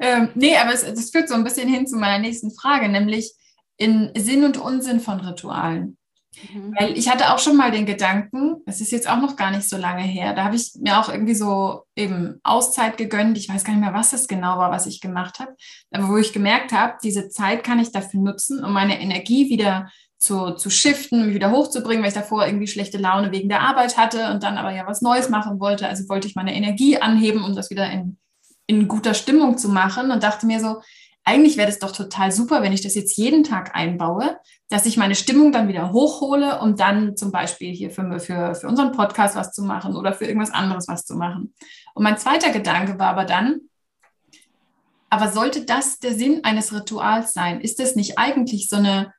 ähm, 0.00 0.30
nee, 0.34 0.56
aber 0.56 0.72
es, 0.72 0.82
das 0.82 1.10
führt 1.10 1.28
so 1.28 1.34
ein 1.34 1.44
bisschen 1.44 1.68
hin 1.68 1.86
zu 1.86 1.96
meiner 1.96 2.18
nächsten 2.18 2.52
Frage, 2.52 2.88
nämlich 2.88 3.32
in 3.76 4.10
Sinn 4.16 4.44
und 4.44 4.56
Unsinn 4.56 5.00
von 5.00 5.20
Ritualen. 5.20 5.98
Mhm. 6.52 6.74
Weil 6.78 6.98
ich 6.98 7.10
hatte 7.10 7.32
auch 7.32 7.38
schon 7.38 7.56
mal 7.56 7.70
den 7.70 7.86
Gedanken, 7.86 8.56
das 8.66 8.80
ist 8.80 8.92
jetzt 8.92 9.08
auch 9.08 9.20
noch 9.20 9.36
gar 9.36 9.50
nicht 9.50 9.68
so 9.68 9.76
lange 9.76 10.02
her, 10.02 10.34
da 10.34 10.44
habe 10.44 10.56
ich 10.56 10.72
mir 10.78 11.00
auch 11.00 11.08
irgendwie 11.08 11.34
so 11.34 11.82
eben 11.94 12.40
Auszeit 12.42 12.96
gegönnt. 12.96 13.38
Ich 13.38 13.48
weiß 13.48 13.64
gar 13.64 13.72
nicht 13.72 13.82
mehr, 13.82 13.94
was 13.94 14.10
das 14.10 14.28
genau 14.28 14.58
war, 14.58 14.70
was 14.70 14.86
ich 14.86 15.00
gemacht 15.00 15.38
habe. 15.38 15.54
Aber 15.90 16.08
wo 16.08 16.16
ich 16.16 16.32
gemerkt 16.32 16.72
habe, 16.72 16.94
diese 17.02 17.28
Zeit 17.28 17.64
kann 17.64 17.80
ich 17.80 17.92
dafür 17.92 18.20
nutzen, 18.20 18.64
um 18.64 18.72
meine 18.72 19.00
Energie 19.00 19.48
wieder 19.48 19.90
zu, 20.18 20.52
zu 20.52 20.70
shiften, 20.70 21.26
mich 21.26 21.34
wieder 21.34 21.50
hochzubringen, 21.50 22.02
weil 22.02 22.08
ich 22.08 22.14
davor 22.14 22.46
irgendwie 22.46 22.66
schlechte 22.66 22.98
Laune 22.98 23.32
wegen 23.32 23.48
der 23.48 23.60
Arbeit 23.60 23.96
hatte 23.96 24.30
und 24.30 24.42
dann 24.42 24.56
aber 24.56 24.72
ja 24.72 24.86
was 24.86 25.02
Neues 25.02 25.28
machen 25.28 25.60
wollte. 25.60 25.88
Also 25.88 26.08
wollte 26.08 26.26
ich 26.26 26.34
meine 26.34 26.54
Energie 26.54 26.98
anheben, 26.98 27.44
um 27.44 27.54
das 27.54 27.70
wieder 27.70 27.90
in, 27.90 28.18
in 28.66 28.88
guter 28.88 29.14
Stimmung 29.14 29.58
zu 29.58 29.68
machen 29.68 30.10
und 30.10 30.22
dachte 30.22 30.46
mir 30.46 30.60
so, 30.60 30.80
eigentlich 31.28 31.56
wäre 31.56 31.66
das 31.66 31.80
doch 31.80 31.90
total 31.90 32.30
super, 32.30 32.62
wenn 32.62 32.72
ich 32.72 32.82
das 32.82 32.94
jetzt 32.94 33.16
jeden 33.16 33.42
Tag 33.42 33.74
einbaue, 33.74 34.38
dass 34.68 34.86
ich 34.86 34.96
meine 34.96 35.16
Stimmung 35.16 35.50
dann 35.50 35.66
wieder 35.66 35.92
hochhole, 35.92 36.60
um 36.60 36.76
dann 36.76 37.16
zum 37.16 37.32
Beispiel 37.32 37.74
hier 37.74 37.90
für, 37.90 38.20
für, 38.20 38.54
für 38.54 38.68
unseren 38.68 38.92
Podcast 38.92 39.34
was 39.34 39.52
zu 39.52 39.64
machen 39.64 39.96
oder 39.96 40.12
für 40.12 40.24
irgendwas 40.24 40.52
anderes 40.52 40.86
was 40.86 41.04
zu 41.04 41.16
machen. 41.16 41.52
Und 41.94 42.04
mein 42.04 42.16
zweiter 42.16 42.50
Gedanke 42.50 42.98
war 43.00 43.08
aber 43.08 43.24
dann, 43.24 43.62
aber 45.10 45.32
sollte 45.32 45.64
das 45.64 45.98
der 45.98 46.14
Sinn 46.14 46.44
eines 46.44 46.72
Rituals 46.72 47.32
sein? 47.32 47.60
Ist 47.60 47.80
das 47.80 47.96
nicht 47.96 48.18
eigentlich 48.18 48.68
so 48.68 48.76
eine, 48.76 49.12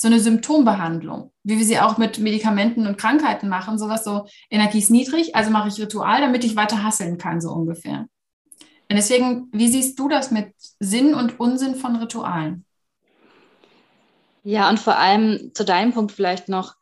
so 0.00 0.08
eine 0.08 0.18
Symptombehandlung, 0.18 1.30
wie 1.42 1.58
wir 1.58 1.64
sie 1.66 1.78
auch 1.78 1.98
mit 1.98 2.18
Medikamenten 2.18 2.86
und 2.86 2.96
Krankheiten 2.96 3.50
machen? 3.50 3.78
Sowas 3.78 4.02
so, 4.02 4.24
Energie 4.48 4.78
ist 4.78 4.90
niedrig, 4.90 5.36
also 5.36 5.50
mache 5.50 5.68
ich 5.68 5.78
Ritual, 5.78 6.22
damit 6.22 6.42
ich 6.42 6.56
weiter 6.56 6.82
hasseln 6.82 7.18
kann, 7.18 7.42
so 7.42 7.50
ungefähr. 7.50 8.06
Und 8.88 8.96
deswegen, 8.96 9.50
wie 9.52 9.68
siehst 9.68 9.98
du 9.98 10.08
das 10.08 10.30
mit 10.30 10.54
Sinn 10.78 11.12
und 11.12 11.38
Unsinn 11.38 11.74
von 11.74 11.96
Ritualen? 11.96 12.64
Ja, 14.42 14.70
und 14.70 14.80
vor 14.80 14.96
allem 14.96 15.50
zu 15.52 15.66
deinem 15.66 15.92
Punkt 15.92 16.12
vielleicht 16.12 16.48
noch, 16.48 16.76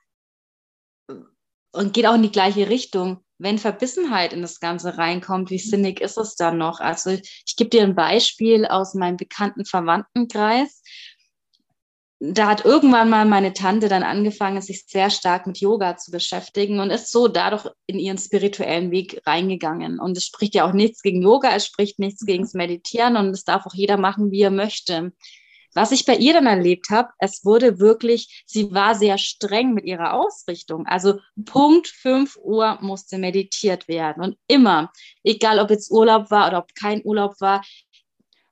und 1.73 1.93
geht 1.93 2.07
auch 2.07 2.15
in 2.15 2.23
die 2.23 2.31
gleiche 2.31 2.69
Richtung. 2.69 3.25
Wenn 3.39 3.59
Verbissenheit 3.59 4.33
in 4.33 4.43
das 4.43 4.61
Ganze 4.61 4.97
reinkommt, 4.97 5.51
wie 5.51 5.59
sinnig 5.59 6.01
ist 6.01 6.19
es 6.19 6.37
dann 6.37 6.57
noch? 6.57 6.79
Also 6.79 7.11
ich, 7.11 7.43
ich 7.47 7.57
gebe 7.57 7.71
dir 7.71 7.83
ein 7.83 7.97
Beispiel 7.97 8.65
aus 8.65 8.95
meinem 8.95 9.17
bekannten 9.17 9.65
Verwandtenkreis 9.65 10.83
da 12.21 12.49
hat 12.49 12.65
irgendwann 12.65 13.11
mal 13.11 13.25
meine 13.27 13.53
Tante 13.53 13.89
dann 13.89 14.03
angefangen, 14.03 14.61
sich 14.61 14.85
sehr 14.87 15.09
stark 15.09 15.47
mit 15.47 15.59
Yoga 15.59 15.97
zu 15.97 16.11
beschäftigen 16.11 16.81
und 16.81 16.91
ist 16.91 17.13
so 17.13 17.29
dadurch 17.29 17.69
in 17.87 18.01
ihren 18.01 18.19
spirituellen 18.19 18.91
Weg 18.91 19.23
reingegangen. 19.25 20.01
Und 20.01 20.17
es 20.17 20.25
spricht 20.25 20.55
ja 20.55 20.69
auch 20.69 20.73
nichts 20.73 21.03
gegen 21.03 21.23
Yoga, 21.23 21.55
es 21.55 21.67
spricht 21.67 22.01
nichts 22.01 22.27
gegen 22.27 22.43
das 22.43 22.55
Meditieren 22.55 23.17
und 23.17 23.29
es 23.29 23.45
darf 23.45 23.67
auch 23.67 23.75
jeder 23.75 23.99
machen, 23.99 24.33
wie 24.33 24.43
er 24.43 24.51
möchte. 24.51 25.13
Was 25.75 25.93
ich 25.93 26.07
bei 26.07 26.17
ihr 26.17 26.33
dann 26.33 26.47
erlebt 26.47 26.91
habe, 26.91 27.11
es 27.21 27.45
wurde 27.45 27.79
wirklich, 27.79 28.43
sie 28.47 28.73
war 28.73 28.97
sehr 28.97 29.17
streng 29.17 29.75
mit 29.75 29.85
ihrer 29.85 30.15
Ausrichtung. 30.15 30.87
Also 30.87 31.21
Punkt 31.45 31.87
5 31.87 32.37
Uhr 32.43 32.79
musste 32.81 33.19
meditiert 33.19 33.87
werden 33.87 34.25
und 34.25 34.37
immer, 34.49 34.91
egal 35.23 35.61
ob 35.61 35.71
jetzt 35.71 35.93
Urlaub 35.93 36.33
war 36.33 36.49
oder 36.49 36.59
ob 36.59 36.75
kein 36.75 37.01
Urlaub 37.05 37.41
war. 37.41 37.63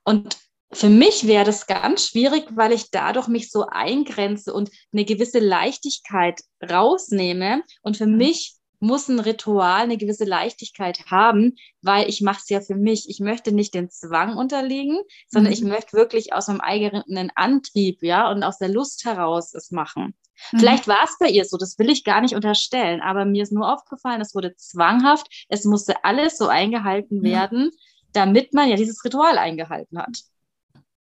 Und 0.05 0.37
für 0.73 0.89
mich 0.89 1.27
wäre 1.27 1.45
das 1.45 1.67
ganz 1.67 2.09
schwierig, 2.09 2.45
weil 2.51 2.73
ich 2.73 2.91
dadurch 2.91 3.29
mich 3.29 3.51
so 3.51 3.67
eingrenze 3.67 4.53
und 4.53 4.71
eine 4.93 5.05
gewisse 5.05 5.39
Leichtigkeit 5.39 6.41
rausnehme. 6.69 7.63
Und 7.83 7.97
für 7.97 8.07
mhm. 8.07 8.17
mich 8.17 8.57
muss 8.81 9.09
ein 9.09 9.21
Ritual 9.21 9.83
eine 9.83 9.97
gewisse 9.97 10.25
Leichtigkeit 10.25 11.07
haben, 11.07 11.55
weil 11.83 12.09
ich 12.09 12.21
mache 12.21 12.41
es 12.43 12.49
ja 12.49 12.61
für 12.61 12.75
mich. 12.75 13.09
Ich 13.09 13.21
möchte 13.21 13.53
nicht 13.53 13.75
den 13.75 13.91
Zwang 13.91 14.37
unterliegen, 14.37 14.99
sondern 15.29 15.53
mhm. 15.53 15.59
ich 15.59 15.63
möchte 15.65 15.97
wirklich 15.97 16.33
aus 16.33 16.49
meinem 16.49 16.61
eigenen 16.61 17.31
Antrieb, 17.35 18.03
ja, 18.03 18.31
und 18.31 18.43
aus 18.43 18.59
der 18.59 18.69
Lust 18.69 19.05
heraus 19.05 19.55
es 19.55 19.71
machen. 19.71 20.15
Mhm. 20.53 20.59
Vielleicht 20.59 20.89
war 20.89 21.05
es 21.05 21.17
bei 21.19 21.29
ihr 21.29 21.45
so, 21.45 21.57
das 21.57 21.79
will 21.79 21.89
ich 21.89 22.05
gar 22.05 22.21
nicht 22.21 22.35
unterstellen, 22.35 23.01
aber 23.01 23.25
mir 23.25 23.45
ist 23.45 23.53
nur 23.53 23.73
aufgefallen, 23.73 24.21
es 24.21 24.35
wurde 24.35 24.55
zwanghaft, 24.57 25.27
es 25.49 25.65
musste 25.65 26.05
alles 26.05 26.37
so 26.37 26.49
eingehalten 26.49 27.19
mhm. 27.19 27.25
werden, 27.25 27.71
damit 28.13 28.53
man 28.53 28.69
ja 28.69 28.77
dieses 28.77 29.05
Ritual 29.05 29.39
eingehalten 29.39 29.99
hat. 29.99 30.23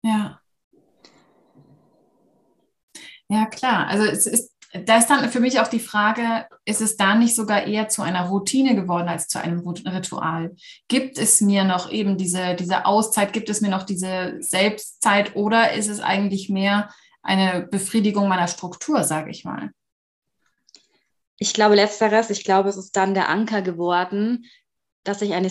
Ja. 0.03 0.41
Ja, 3.29 3.46
klar. 3.46 3.88
Also 3.88 4.06
es 4.06 4.25
ist, 4.25 4.51
da 4.74 4.98
ist 4.98 5.08
dann 5.08 5.29
für 5.29 5.39
mich 5.39 5.60
auch 5.60 5.68
die 5.68 5.79
Frage, 5.79 6.48
ist 6.65 6.82
es 6.82 6.96
da 6.96 7.15
nicht 7.15 7.36
sogar 7.36 7.63
eher 7.63 7.89
zu 7.89 8.01
einer 8.01 8.27
Routine 8.27 8.75
geworden 8.75 9.08
als 9.08 9.27
zu 9.27 9.39
einem 9.39 9.68
Ritual? 9.68 10.56
Gibt 10.88 11.18
es 11.18 11.41
mir 11.41 11.63
noch 11.63 11.91
eben 11.91 12.18
diese, 12.18 12.56
diese 12.56 12.86
Auszeit, 12.86 13.34
gibt 13.34 13.50
es 13.50 13.62
mir 13.62 13.70
noch 13.70 13.84
diese 13.84 14.38
Selbstzeit 14.39 15.36
oder 15.36 15.74
ist 15.74 15.88
es 15.88 16.00
eigentlich 16.00 16.50
mehr 16.50 16.89
eine 17.22 17.68
Befriedigung 17.70 18.27
meiner 18.27 18.48
Struktur, 18.48 19.03
sage 19.03 19.32
ich 19.32 19.44
mal? 19.44 19.72
Ich 21.38 21.53
glaube 21.53 21.75
letzteres, 21.75 22.29
ich 22.29 22.44
glaube, 22.44 22.70
es 22.70 22.77
ist 22.77 22.96
dann 22.96 23.13
der 23.13 23.29
Anker 23.29 23.62
geworden, 23.62 24.46
dass 25.03 25.22
ich 25.22 25.34
eine 25.34 25.50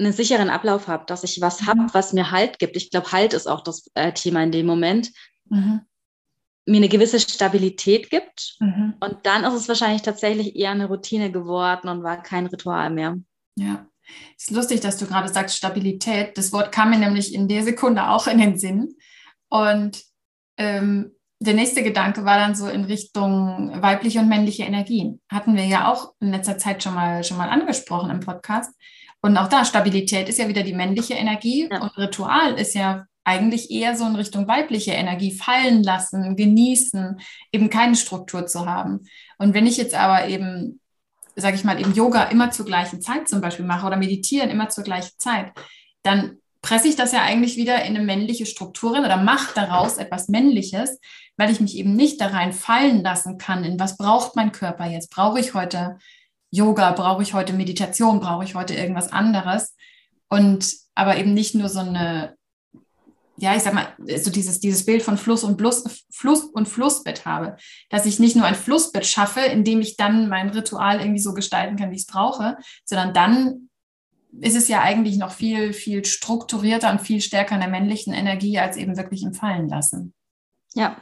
einen 0.00 0.12
sicheren 0.12 0.50
Ablauf 0.50 0.88
habe, 0.88 1.04
dass 1.06 1.24
ich 1.24 1.40
was 1.40 1.62
mhm. 1.62 1.66
habe, 1.66 1.80
was 1.92 2.12
mir 2.12 2.30
Halt 2.30 2.58
gibt. 2.58 2.76
Ich 2.76 2.90
glaube, 2.90 3.12
Halt 3.12 3.32
ist 3.34 3.46
auch 3.46 3.62
das 3.62 3.86
äh, 3.94 4.12
Thema 4.12 4.42
in 4.42 4.52
dem 4.52 4.66
Moment. 4.66 5.12
Mhm. 5.48 5.82
Mir 6.66 6.76
eine 6.76 6.88
gewisse 6.88 7.20
Stabilität 7.20 8.10
gibt. 8.10 8.56
Mhm. 8.60 8.94
Und 9.00 9.18
dann 9.24 9.44
ist 9.44 9.54
es 9.54 9.68
wahrscheinlich 9.68 10.02
tatsächlich 10.02 10.56
eher 10.56 10.70
eine 10.70 10.86
Routine 10.86 11.30
geworden 11.30 11.88
und 11.88 12.02
war 12.02 12.22
kein 12.22 12.46
Ritual 12.46 12.90
mehr. 12.90 13.16
Ja. 13.56 13.86
Es 14.36 14.48
ist 14.48 14.50
lustig, 14.50 14.80
dass 14.80 14.96
du 14.96 15.06
gerade 15.06 15.32
sagst 15.32 15.56
Stabilität. 15.56 16.36
Das 16.36 16.52
Wort 16.52 16.72
kam 16.72 16.90
mir 16.90 16.98
nämlich 16.98 17.34
in 17.34 17.48
der 17.48 17.62
Sekunde 17.62 18.08
auch 18.08 18.26
in 18.26 18.38
den 18.38 18.58
Sinn. 18.58 18.96
Und 19.48 20.02
ähm, 20.56 21.12
der 21.40 21.54
nächste 21.54 21.82
Gedanke 21.82 22.24
war 22.24 22.38
dann 22.38 22.54
so 22.54 22.68
in 22.68 22.84
Richtung 22.84 23.80
weibliche 23.80 24.20
und 24.20 24.28
männliche 24.28 24.64
Energien. 24.64 25.20
Hatten 25.30 25.56
wir 25.56 25.64
ja 25.64 25.90
auch 25.90 26.12
in 26.20 26.30
letzter 26.30 26.58
Zeit 26.58 26.82
schon 26.82 26.94
mal, 26.94 27.24
schon 27.24 27.38
mal 27.38 27.48
angesprochen 27.48 28.10
im 28.10 28.20
Podcast. 28.20 28.74
Und 29.22 29.36
auch 29.36 29.48
da, 29.48 29.64
Stabilität 29.64 30.28
ist 30.28 30.38
ja 30.38 30.48
wieder 30.48 30.62
die 30.62 30.72
männliche 30.72 31.14
Energie 31.14 31.68
ja. 31.70 31.80
und 31.80 31.96
Ritual 31.98 32.54
ist 32.58 32.74
ja 32.74 33.06
eigentlich 33.24 33.70
eher 33.70 33.96
so 33.96 34.06
in 34.06 34.16
Richtung 34.16 34.48
weibliche 34.48 34.92
Energie 34.92 35.32
fallen 35.32 35.82
lassen, 35.82 36.36
genießen, 36.36 37.20
eben 37.52 37.70
keine 37.70 37.96
Struktur 37.96 38.46
zu 38.46 38.66
haben. 38.66 39.00
Und 39.38 39.54
wenn 39.54 39.66
ich 39.66 39.76
jetzt 39.76 39.94
aber 39.94 40.26
eben, 40.26 40.80
sage 41.36 41.56
ich 41.56 41.64
mal, 41.64 41.78
eben 41.80 41.94
Yoga 41.94 42.24
immer 42.24 42.50
zur 42.50 42.66
gleichen 42.66 43.02
Zeit 43.02 43.28
zum 43.28 43.40
Beispiel 43.40 43.66
mache 43.66 43.86
oder 43.86 43.96
meditieren 43.96 44.50
immer 44.50 44.68
zur 44.68 44.84
gleichen 44.84 45.18
Zeit, 45.18 45.52
dann 46.02 46.38
presse 46.62 46.88
ich 46.88 46.96
das 46.96 47.12
ja 47.12 47.22
eigentlich 47.22 47.56
wieder 47.56 47.84
in 47.84 47.96
eine 47.96 48.04
männliche 48.04 48.46
Struktur 48.46 48.98
oder 48.98 49.16
mache 49.16 49.54
daraus 49.54 49.96
etwas 49.96 50.28
Männliches, 50.28 50.98
weil 51.36 51.50
ich 51.50 51.60
mich 51.60 51.76
eben 51.76 51.94
nicht 51.94 52.20
da 52.20 52.28
rein 52.28 52.52
fallen 52.52 53.02
lassen 53.02 53.38
kann, 53.38 53.64
in 53.64 53.78
was 53.78 53.96
braucht 53.96 54.36
mein 54.36 54.52
Körper 54.52 54.86
jetzt? 54.86 55.10
Brauche 55.10 55.40
ich 55.40 55.54
heute 55.54 55.98
Yoga, 56.50 56.92
brauche 56.92 57.22
ich 57.22 57.34
heute 57.34 57.52
Meditation, 57.52 58.20
brauche 58.20 58.44
ich 58.44 58.54
heute 58.54 58.74
irgendwas 58.74 59.12
anderes. 59.12 59.76
Und 60.28 60.74
aber 60.94 61.16
eben 61.16 61.34
nicht 61.34 61.54
nur 61.54 61.68
so 61.68 61.80
eine, 61.80 62.36
ja, 63.36 63.56
ich 63.56 63.62
sag 63.62 63.72
mal, 63.72 63.88
so 64.18 64.30
dieses, 64.30 64.60
dieses 64.60 64.84
Bild 64.84 65.02
von 65.02 65.16
Fluss 65.16 65.44
und 65.44 65.58
Fluss, 65.58 66.04
Fluss 66.10 66.44
und 66.44 66.68
Flussbett 66.68 67.24
habe, 67.24 67.56
dass 67.88 68.06
ich 68.06 68.18
nicht 68.18 68.36
nur 68.36 68.44
ein 68.44 68.54
Flussbett 68.54 69.06
schaffe, 69.06 69.40
in 69.40 69.64
dem 69.64 69.80
ich 69.80 69.96
dann 69.96 70.28
mein 70.28 70.50
Ritual 70.50 71.00
irgendwie 71.00 71.20
so 71.20 71.32
gestalten 71.32 71.76
kann, 71.76 71.90
wie 71.90 71.96
ich 71.96 72.02
es 72.02 72.06
brauche, 72.06 72.58
sondern 72.84 73.14
dann 73.14 73.70
ist 74.40 74.56
es 74.56 74.68
ja 74.68 74.82
eigentlich 74.82 75.16
noch 75.16 75.32
viel, 75.32 75.72
viel 75.72 76.04
strukturierter 76.04 76.90
und 76.90 77.00
viel 77.00 77.20
stärker 77.20 77.54
in 77.54 77.60
der 77.60 77.70
männlichen 77.70 78.12
Energie 78.12 78.58
als 78.58 78.76
eben 78.76 78.96
wirklich 78.96 79.22
im 79.22 79.34
Fallen 79.34 79.68
lassen. 79.68 80.14
Ja. 80.74 81.00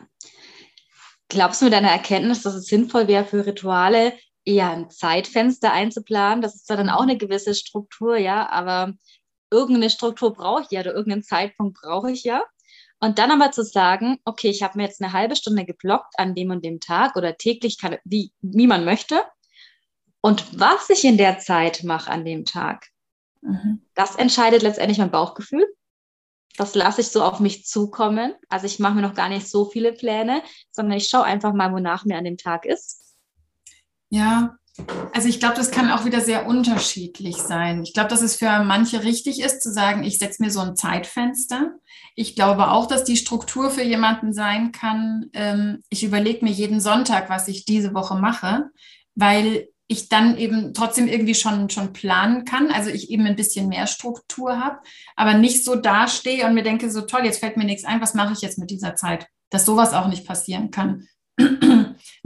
Glaubst 1.28 1.61
du 1.61 1.67
mit 1.67 1.75
deiner 1.75 1.90
Erkenntnis, 1.90 2.43
dass 2.43 2.55
es 2.55 2.67
sinnvoll 2.67 3.07
wäre 3.07 3.25
für 3.25 3.45
Rituale, 3.45 4.14
eher 4.49 4.71
ein 4.71 4.90
Zeitfenster 4.90 5.73
einzuplanen. 5.73 6.40
Das 6.40 6.55
ist 6.55 6.67
zwar 6.67 6.78
dann 6.78 6.88
auch 6.88 7.02
eine 7.02 7.19
gewisse 7.19 7.55
Struktur, 7.55 8.17
ja, 8.17 8.49
aber 8.49 8.95
irgendeine 9.50 9.90
Struktur 9.90 10.33
brauche 10.33 10.62
ich 10.62 10.71
ja 10.71 10.81
oder 10.81 10.95
irgendeinen 10.95 11.23
Zeitpunkt 11.23 11.78
brauche 11.81 12.11
ich 12.11 12.25
ja. 12.25 12.43
Und 12.99 13.19
dann 13.19 13.31
aber 13.31 13.52
zu 13.52 13.62
sagen, 13.62 14.19
okay, 14.25 14.49
ich 14.49 14.62
habe 14.62 14.78
mir 14.78 14.85
jetzt 14.85 15.00
eine 15.00 15.12
halbe 15.12 15.37
Stunde 15.37 15.64
geblockt 15.64 16.19
an 16.19 16.35
dem 16.35 16.50
und 16.50 16.64
dem 16.64 16.81
Tag 16.81 17.14
oder 17.14 17.37
täglich, 17.37 17.78
kann, 17.78 17.99
wie, 18.05 18.33
wie 18.40 18.67
man 18.67 18.85
möchte. 18.85 19.23
Und 20.21 20.59
was 20.59 20.90
ich 20.90 21.05
in 21.05 21.17
der 21.17 21.38
Zeit 21.38 21.85
mache 21.85 22.11
an 22.11 22.25
dem 22.25 22.45
Tag, 22.45 22.87
mhm. 23.43 23.83
das 23.95 24.17
entscheidet 24.17 24.62
letztendlich 24.62 24.99
mein 24.99 25.12
Bauchgefühl. 25.12 25.67
Das 26.57 26.75
lasse 26.75 27.02
ich 27.02 27.09
so 27.09 27.23
auf 27.23 27.38
mich 27.38 27.67
zukommen. 27.67 28.35
Also 28.49 28.67
ich 28.67 28.81
mache 28.81 28.95
mir 28.95 29.02
noch 29.02 29.14
gar 29.14 29.28
nicht 29.28 29.49
so 29.49 29.67
viele 29.67 29.93
Pläne, 29.93 30.43
sondern 30.73 30.97
ich 30.97 31.09
schaue 31.09 31.23
einfach 31.23 31.52
mal, 31.52 31.73
wonach 31.73 32.05
mir 32.05 32.19
an 32.19 32.25
dem 32.25 32.37
Tag 32.37 32.64
ist. 32.64 33.08
Ja, 34.11 34.59
also 35.12 35.29
ich 35.29 35.41
glaube, 35.41 35.57
das 35.57 35.71
kann 35.71 35.91
auch 35.91 36.05
wieder 36.05 36.21
sehr 36.21 36.47
unterschiedlich 36.47 37.37
sein. 37.37 37.83
Ich 37.83 37.95
glaube, 37.95 38.09
dass 38.09 38.23
es 38.23 38.37
für 38.37 38.62
manche 38.62 39.03
richtig 39.03 39.41
ist, 39.41 39.61
zu 39.61 39.73
sagen, 39.73 40.05
ich 40.05 40.19
setze 40.19 40.43
mir 40.43 40.50
so 40.50 40.61
ein 40.61 40.77
Zeitfenster. 40.77 41.73
Ich 42.15 42.37
glaube 42.37 42.71
auch, 42.71 42.87
dass 42.87 43.05
die 43.05 43.17
Struktur 43.17 43.71
für 43.71 43.83
jemanden 43.83 44.33
sein 44.33 44.73
kann, 44.73 45.27
ähm, 45.33 45.83
ich 45.91 46.05
überlege 46.05 46.45
mir 46.45 46.53
jeden 46.53 46.81
Sonntag, 46.81 47.29
was 47.29 47.49
ich 47.49 47.65
diese 47.65 47.93
Woche 47.95 48.17
mache, 48.17 48.71
weil 49.15 49.69
ich 49.88 50.09
dann 50.09 50.37
eben 50.37 50.75
trotzdem 50.75 51.09
irgendwie 51.09 51.35
schon, 51.35 51.71
schon 51.71 51.93
planen 51.93 52.45
kann. 52.45 52.71
Also 52.71 52.91
ich 52.91 53.11
eben 53.11 53.27
ein 53.27 53.37
bisschen 53.37 53.69
mehr 53.69 53.87
Struktur 53.87 54.61
habe, 54.61 54.79
aber 55.17 55.35
nicht 55.35 55.65
so 55.65 55.75
dastehe 55.75 56.47
und 56.47 56.55
mir 56.55 56.62
denke, 56.62 56.91
so 56.91 57.00
toll, 57.00 57.25
jetzt 57.25 57.41
fällt 57.41 57.57
mir 57.57 57.65
nichts 57.65 57.85
ein, 57.85 58.00
was 58.00 58.15
mache 58.15 58.35
ich 58.35 58.43
jetzt 58.43 58.59
mit 58.59 58.71
dieser 58.71 58.95
Zeit? 58.95 59.27
Dass 59.50 59.65
sowas 59.65 59.95
auch 59.95 60.09
nicht 60.09 60.27
passieren 60.27 60.71
kann. 60.71 61.09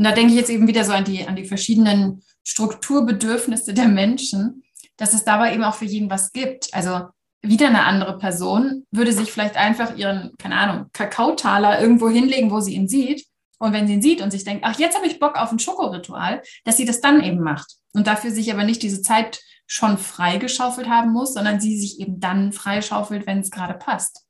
Und 0.03 0.07
da 0.07 0.17
denke 0.17 0.33
ich 0.33 0.39
jetzt 0.41 0.51
eben 0.51 0.67
wieder 0.67 0.85
so 0.85 0.91
an 0.91 1.05
die, 1.05 1.29
an 1.29 1.37
die 1.37 1.45
verschiedenen 1.45 2.25
Strukturbedürfnisse 2.43 3.73
der 3.73 3.87
Menschen, 3.87 4.65
dass 4.97 5.15
es 5.15 5.23
dabei 5.23 5.55
eben 5.55 5.63
auch 5.63 5.77
für 5.77 5.85
jeden 5.85 6.11
was 6.11 6.33
gibt. 6.33 6.75
Also 6.75 7.03
wieder 7.41 7.69
eine 7.69 7.85
andere 7.85 8.19
Person 8.19 8.85
würde 8.91 9.13
sich 9.13 9.31
vielleicht 9.31 9.57
einfach 9.57 9.97
ihren, 9.97 10.33
keine 10.39 10.57
Ahnung, 10.57 10.87
Kakaotaler 10.93 11.81
irgendwo 11.81 12.09
hinlegen, 12.09 12.51
wo 12.51 12.59
sie 12.59 12.75
ihn 12.75 12.89
sieht 12.89 13.27
und 13.61 13.73
wenn 13.73 13.87
sie 13.87 13.93
ihn 13.93 14.03
sieht 14.03 14.23
und 14.23 14.33
sich 14.33 14.43
denkt, 14.43 14.65
ach, 14.67 14.77
jetzt 14.77 14.97
habe 14.97 15.07
ich 15.07 15.21
Bock 15.21 15.37
auf 15.37 15.53
ein 15.53 15.61
Schokoritual, 15.61 16.43
dass 16.65 16.77
sie 16.77 16.85
das 16.85 17.01
dann 17.01 17.23
eben 17.23 17.39
macht. 17.39 17.77
Und 17.93 18.09
dafür 18.09 18.33
sich 18.33 18.53
aber 18.53 18.65
nicht 18.65 18.83
diese 18.83 19.03
Zeit 19.03 19.41
schon 19.69 19.99
freigeschaufelt 19.99 20.89
haben 20.89 21.13
muss, 21.13 21.35
sondern 21.35 21.61
sie 21.61 21.79
sich 21.79 22.01
eben 22.01 22.19
dann 22.19 22.53
freischaufelt, 22.53 23.29
wenn 23.29 23.39
es 23.39 23.53
gerade 23.53 23.75
passt. 23.75 24.27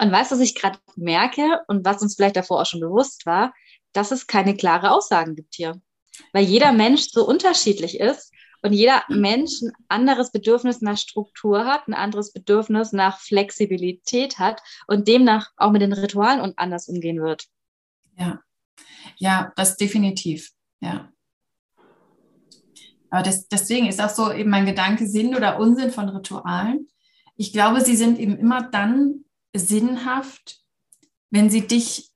Und 0.00 0.10
weißt 0.10 0.32
du, 0.32 0.34
was 0.34 0.42
ich 0.42 0.56
gerade 0.56 0.80
merke 0.96 1.60
und 1.68 1.84
was 1.84 2.02
uns 2.02 2.16
vielleicht 2.16 2.34
davor 2.34 2.62
auch 2.62 2.66
schon 2.66 2.80
bewusst 2.80 3.26
war, 3.26 3.52
dass 3.92 4.10
es 4.10 4.26
keine 4.26 4.56
klare 4.56 4.92
Aussagen 4.92 5.36
gibt 5.36 5.54
hier. 5.54 5.80
Weil 6.32 6.44
jeder 6.44 6.72
Mensch 6.72 7.08
so 7.10 7.26
unterschiedlich 7.26 7.98
ist 7.98 8.32
und 8.62 8.72
jeder 8.72 9.02
Mensch 9.08 9.62
ein 9.62 9.72
anderes 9.88 10.32
Bedürfnis 10.32 10.80
nach 10.80 10.98
Struktur 10.98 11.64
hat, 11.64 11.88
ein 11.88 11.94
anderes 11.94 12.32
Bedürfnis 12.32 12.92
nach 12.92 13.18
Flexibilität 13.18 14.38
hat 14.38 14.62
und 14.86 15.08
demnach 15.08 15.50
auch 15.56 15.70
mit 15.70 15.82
den 15.82 15.92
Ritualen 15.92 16.40
und 16.40 16.58
anders 16.58 16.88
umgehen 16.88 17.20
wird. 17.20 17.46
Ja, 18.16 18.40
ja, 19.16 19.52
das 19.56 19.76
definitiv, 19.76 20.50
ja. 20.80 21.10
Aber 23.10 23.22
das, 23.22 23.48
deswegen 23.48 23.86
ist 23.86 24.00
auch 24.00 24.10
so 24.10 24.32
eben 24.32 24.50
mein 24.50 24.66
Gedanke 24.66 25.06
Sinn 25.06 25.34
oder 25.34 25.58
Unsinn 25.58 25.90
von 25.90 26.08
Ritualen. 26.08 26.88
Ich 27.36 27.52
glaube, 27.52 27.80
sie 27.80 27.96
sind 27.96 28.18
eben 28.18 28.36
immer 28.36 28.62
dann 28.62 29.24
sinnhaft, 29.52 30.60
wenn 31.30 31.50
sie 31.50 31.66
dich 31.66 32.09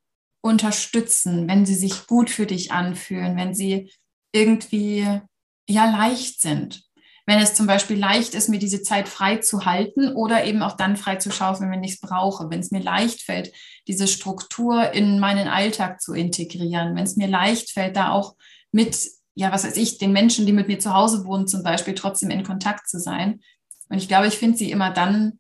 unterstützen, 0.44 1.48
wenn 1.48 1.64
sie 1.64 1.74
sich 1.74 2.06
gut 2.06 2.28
für 2.28 2.44
dich 2.44 2.70
anfühlen, 2.70 3.34
wenn 3.38 3.54
sie 3.54 3.90
irgendwie 4.30 5.20
ja 5.66 5.90
leicht 5.90 6.42
sind. 6.42 6.84
Wenn 7.24 7.38
es 7.38 7.54
zum 7.54 7.66
Beispiel 7.66 7.98
leicht 7.98 8.34
ist, 8.34 8.50
mir 8.50 8.58
diese 8.58 8.82
Zeit 8.82 9.08
frei 9.08 9.38
zu 9.38 9.64
halten 9.64 10.12
oder 10.12 10.44
eben 10.44 10.60
auch 10.60 10.76
dann 10.76 10.98
frei 10.98 11.16
zu 11.16 11.30
schaufeln, 11.30 11.70
wenn 11.70 11.82
ich 11.82 11.92
es 11.92 12.00
brauche, 12.00 12.50
wenn 12.50 12.60
es 12.60 12.70
mir 12.70 12.82
leicht 12.82 13.22
fällt, 13.22 13.52
diese 13.88 14.06
Struktur 14.06 14.92
in 14.92 15.18
meinen 15.18 15.48
Alltag 15.48 16.02
zu 16.02 16.12
integrieren, 16.12 16.94
wenn 16.94 17.04
es 17.04 17.16
mir 17.16 17.28
leicht 17.28 17.70
fällt, 17.70 17.96
da 17.96 18.10
auch 18.10 18.36
mit, 18.70 18.98
ja, 19.34 19.50
was 19.50 19.64
weiß 19.64 19.78
ich, 19.78 19.96
den 19.96 20.12
Menschen, 20.12 20.44
die 20.44 20.52
mit 20.52 20.68
mir 20.68 20.78
zu 20.78 20.92
Hause 20.92 21.24
wohnen, 21.24 21.48
zum 21.48 21.62
Beispiel 21.62 21.94
trotzdem 21.94 22.28
in 22.28 22.44
Kontakt 22.44 22.86
zu 22.86 23.00
sein. 23.00 23.40
Und 23.88 23.96
ich 23.96 24.08
glaube, 24.08 24.26
ich 24.26 24.34
finde 24.34 24.58
sie 24.58 24.70
immer 24.70 24.90
dann 24.90 25.38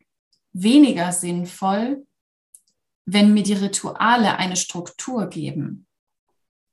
weniger 0.54 1.12
sinnvoll, 1.12 2.06
wenn 3.06 3.34
mir 3.34 3.42
die 3.42 3.54
Rituale 3.54 4.36
eine 4.36 4.56
Struktur 4.56 5.26
geben. 5.26 5.86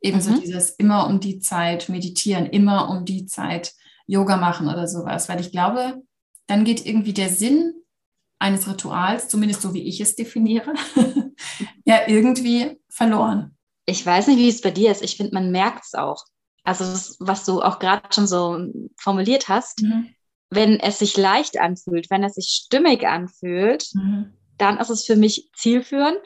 Ebenso 0.01 0.31
mhm. 0.31 0.41
dieses 0.41 0.71
immer 0.71 1.07
um 1.07 1.19
die 1.19 1.39
Zeit 1.39 1.89
meditieren, 1.89 2.45
immer 2.47 2.89
um 2.89 3.05
die 3.05 3.25
Zeit 3.25 3.73
Yoga 4.07 4.37
machen 4.37 4.67
oder 4.67 4.87
sowas, 4.87 5.29
weil 5.29 5.39
ich 5.39 5.51
glaube, 5.51 6.01
dann 6.47 6.63
geht 6.63 6.85
irgendwie 6.85 7.13
der 7.13 7.29
Sinn 7.29 7.73
eines 8.39 8.67
Rituals, 8.67 9.29
zumindest 9.29 9.61
so 9.61 9.73
wie 9.73 9.83
ich 9.83 10.01
es 10.01 10.15
definiere, 10.15 10.73
ja 11.85 12.07
irgendwie 12.07 12.79
verloren. 12.89 13.55
Ich 13.85 14.05
weiß 14.05 14.27
nicht, 14.27 14.37
wie 14.37 14.49
es 14.49 14.61
bei 14.61 14.71
dir 14.71 14.91
ist. 14.91 15.03
Ich 15.03 15.17
finde, 15.17 15.33
man 15.33 15.51
merkt 15.51 15.85
es 15.85 15.93
auch. 15.93 16.25
Also 16.63 16.83
was 17.19 17.45
du 17.45 17.61
auch 17.61 17.79
gerade 17.79 18.01
schon 18.13 18.27
so 18.27 18.67
formuliert 18.97 19.47
hast, 19.47 19.81
mhm. 19.81 20.09
wenn 20.49 20.79
es 20.79 20.99
sich 20.99 21.17
leicht 21.17 21.59
anfühlt, 21.59 22.09
wenn 22.09 22.23
es 22.23 22.35
sich 22.35 22.49
stimmig 22.49 23.07
anfühlt, 23.07 23.89
mhm. 23.93 24.33
Dann 24.61 24.77
ist 24.77 24.89
es 24.89 25.05
für 25.05 25.15
mich 25.15 25.49
zielführend. 25.55 26.19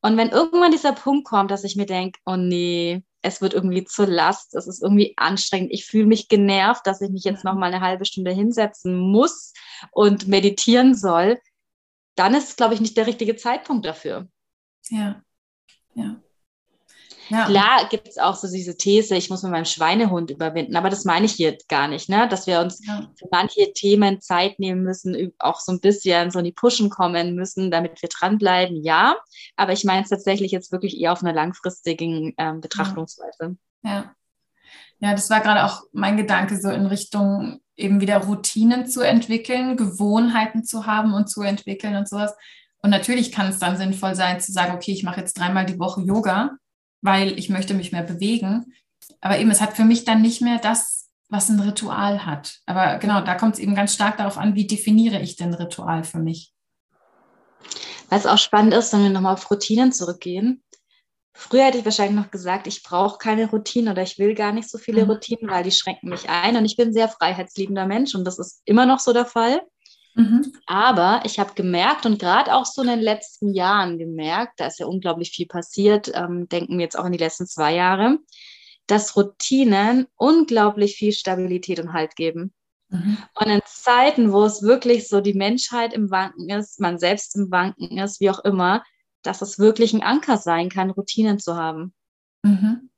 Und 0.00 0.16
wenn 0.16 0.30
irgendwann 0.30 0.72
dieser 0.72 0.92
Punkt 0.92 1.26
kommt, 1.26 1.50
dass 1.50 1.64
ich 1.64 1.76
mir 1.76 1.86
denke, 1.86 2.18
oh 2.26 2.36
nee, 2.36 3.02
es 3.22 3.40
wird 3.40 3.54
irgendwie 3.54 3.84
zur 3.84 4.06
Last, 4.06 4.54
es 4.54 4.66
ist 4.66 4.82
irgendwie 4.82 5.14
anstrengend, 5.16 5.72
ich 5.72 5.86
fühle 5.86 6.06
mich 6.06 6.28
genervt, 6.28 6.86
dass 6.86 7.00
ich 7.00 7.10
mich 7.10 7.24
jetzt 7.24 7.44
noch 7.44 7.54
mal 7.54 7.72
eine 7.72 7.80
halbe 7.80 8.04
Stunde 8.04 8.32
hinsetzen 8.32 8.98
muss 8.98 9.52
und 9.92 10.26
meditieren 10.26 10.94
soll, 10.94 11.38
dann 12.16 12.34
ist 12.34 12.50
es, 12.50 12.56
glaube 12.56 12.74
ich, 12.74 12.80
nicht 12.80 12.96
der 12.96 13.06
richtige 13.06 13.36
Zeitpunkt 13.36 13.86
dafür. 13.86 14.28
Ja, 14.88 15.22
ja. 15.94 16.20
Ja. 17.32 17.46
Klar 17.46 17.88
gibt 17.88 18.08
es 18.08 18.18
auch 18.18 18.34
so 18.34 18.46
diese 18.46 18.76
These, 18.76 19.16
ich 19.16 19.30
muss 19.30 19.42
mit 19.42 19.52
meinem 19.52 19.64
Schweinehund 19.64 20.30
überwinden, 20.30 20.76
aber 20.76 20.90
das 20.90 21.06
meine 21.06 21.24
ich 21.24 21.32
hier 21.32 21.56
gar 21.66 21.88
nicht, 21.88 22.10
ne? 22.10 22.28
dass 22.28 22.46
wir 22.46 22.60
uns 22.60 22.86
ja. 22.86 23.08
für 23.18 23.26
manche 23.30 23.72
Themen 23.72 24.20
Zeit 24.20 24.58
nehmen 24.58 24.82
müssen, 24.82 25.32
auch 25.38 25.58
so 25.58 25.72
ein 25.72 25.80
bisschen 25.80 26.30
so 26.30 26.40
in 26.40 26.44
die 26.44 26.52
Pushen 26.52 26.90
kommen 26.90 27.34
müssen, 27.34 27.70
damit 27.70 28.02
wir 28.02 28.10
dranbleiben, 28.10 28.84
ja, 28.84 29.16
aber 29.56 29.72
ich 29.72 29.84
meine 29.84 30.02
es 30.02 30.10
tatsächlich 30.10 30.52
jetzt 30.52 30.72
wirklich 30.72 31.00
eher 31.00 31.12
auf 31.12 31.22
einer 31.22 31.32
langfristigen 31.32 32.34
ähm, 32.36 32.60
Betrachtungsweise. 32.60 33.56
Ja. 33.82 34.14
ja, 34.98 35.12
das 35.12 35.30
war 35.30 35.40
gerade 35.40 35.64
auch 35.64 35.84
mein 35.92 36.18
Gedanke, 36.18 36.60
so 36.60 36.68
in 36.68 36.84
Richtung 36.84 37.62
eben 37.76 38.02
wieder 38.02 38.18
Routinen 38.18 38.86
zu 38.86 39.00
entwickeln, 39.00 39.78
Gewohnheiten 39.78 40.64
zu 40.64 40.84
haben 40.84 41.14
und 41.14 41.30
zu 41.30 41.40
entwickeln 41.40 41.96
und 41.96 42.06
sowas. 42.06 42.36
Und 42.82 42.90
natürlich 42.90 43.32
kann 43.32 43.46
es 43.46 43.58
dann 43.58 43.78
sinnvoll 43.78 44.14
sein 44.14 44.38
zu 44.38 44.52
sagen, 44.52 44.74
okay, 44.74 44.92
ich 44.92 45.02
mache 45.02 45.20
jetzt 45.20 45.38
dreimal 45.38 45.64
die 45.64 45.78
Woche 45.78 46.02
Yoga 46.02 46.58
weil 47.02 47.38
ich 47.38 47.50
möchte 47.50 47.74
mich 47.74 47.92
mehr 47.92 48.02
bewegen. 48.02 48.72
Aber 49.20 49.38
eben, 49.38 49.50
es 49.50 49.60
hat 49.60 49.74
für 49.74 49.84
mich 49.84 50.04
dann 50.04 50.22
nicht 50.22 50.40
mehr 50.40 50.58
das, 50.58 51.10
was 51.28 51.48
ein 51.48 51.60
Ritual 51.60 52.24
hat. 52.24 52.60
Aber 52.66 52.98
genau, 52.98 53.20
da 53.20 53.34
kommt 53.34 53.54
es 53.54 53.60
eben 53.60 53.74
ganz 53.74 53.94
stark 53.94 54.16
darauf 54.16 54.38
an, 54.38 54.54
wie 54.54 54.66
definiere 54.66 55.20
ich 55.20 55.36
denn 55.36 55.54
Ritual 55.54 56.04
für 56.04 56.18
mich. 56.18 56.52
Was 58.08 58.26
auch 58.26 58.38
spannend 58.38 58.74
ist, 58.74 58.92
wenn 58.92 59.02
wir 59.02 59.10
nochmal 59.10 59.34
auf 59.34 59.50
Routinen 59.50 59.92
zurückgehen. 59.92 60.62
Früher 61.34 61.64
hätte 61.64 61.78
ich 61.78 61.84
wahrscheinlich 61.84 62.22
noch 62.22 62.30
gesagt, 62.30 62.66
ich 62.66 62.82
brauche 62.82 63.16
keine 63.16 63.48
Routinen 63.48 63.90
oder 63.90 64.02
ich 64.02 64.18
will 64.18 64.34
gar 64.34 64.52
nicht 64.52 64.68
so 64.68 64.76
viele 64.76 65.04
mhm. 65.04 65.10
Routinen, 65.10 65.50
weil 65.50 65.64
die 65.64 65.70
schränken 65.70 66.10
mich 66.10 66.28
ein. 66.28 66.56
Und 66.56 66.66
ich 66.66 66.76
bin 66.76 66.88
ein 66.88 66.92
sehr 66.92 67.08
freiheitsliebender 67.08 67.86
Mensch 67.86 68.14
und 68.14 68.24
das 68.24 68.38
ist 68.38 68.60
immer 68.66 68.84
noch 68.84 69.00
so 69.00 69.12
der 69.14 69.24
Fall. 69.24 69.62
Mhm. 70.14 70.52
Aber 70.66 71.22
ich 71.24 71.38
habe 71.38 71.54
gemerkt 71.54 72.04
und 72.04 72.18
gerade 72.18 72.54
auch 72.54 72.66
so 72.66 72.82
in 72.82 72.88
den 72.88 73.00
letzten 73.00 73.54
Jahren 73.54 73.98
gemerkt, 73.98 74.60
da 74.60 74.66
ist 74.66 74.78
ja 74.78 74.86
unglaublich 74.86 75.30
viel 75.30 75.46
passiert, 75.46 76.10
ähm, 76.14 76.48
denken 76.48 76.76
wir 76.76 76.84
jetzt 76.84 76.98
auch 76.98 77.06
in 77.06 77.12
die 77.12 77.18
letzten 77.18 77.46
zwei 77.46 77.74
Jahre, 77.74 78.18
dass 78.86 79.16
Routinen 79.16 80.06
unglaublich 80.16 80.96
viel 80.96 81.12
Stabilität 81.12 81.80
und 81.80 81.92
Halt 81.92 82.16
geben. 82.16 82.52
Mhm. 82.90 83.16
Und 83.34 83.46
in 83.46 83.60
Zeiten, 83.64 84.32
wo 84.32 84.44
es 84.44 84.62
wirklich 84.62 85.08
so 85.08 85.20
die 85.20 85.34
Menschheit 85.34 85.94
im 85.94 86.10
Wanken 86.10 86.50
ist, 86.50 86.78
man 86.78 86.98
selbst 86.98 87.34
im 87.36 87.50
Wanken 87.50 87.96
ist, 87.98 88.20
wie 88.20 88.30
auch 88.30 88.40
immer, 88.40 88.84
dass 89.22 89.40
es 89.40 89.58
wirklich 89.58 89.94
ein 89.94 90.02
Anker 90.02 90.36
sein 90.36 90.68
kann, 90.68 90.90
Routinen 90.90 91.38
zu 91.38 91.56
haben. 91.56 91.94
Mhm. 92.42 92.90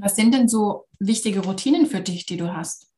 Was 0.00 0.16
sind 0.16 0.34
denn 0.34 0.48
so 0.48 0.86
wichtige 0.98 1.40
Routinen 1.40 1.86
für 1.86 2.00
dich, 2.00 2.26
die 2.26 2.36
du 2.36 2.54
hast? 2.54 2.93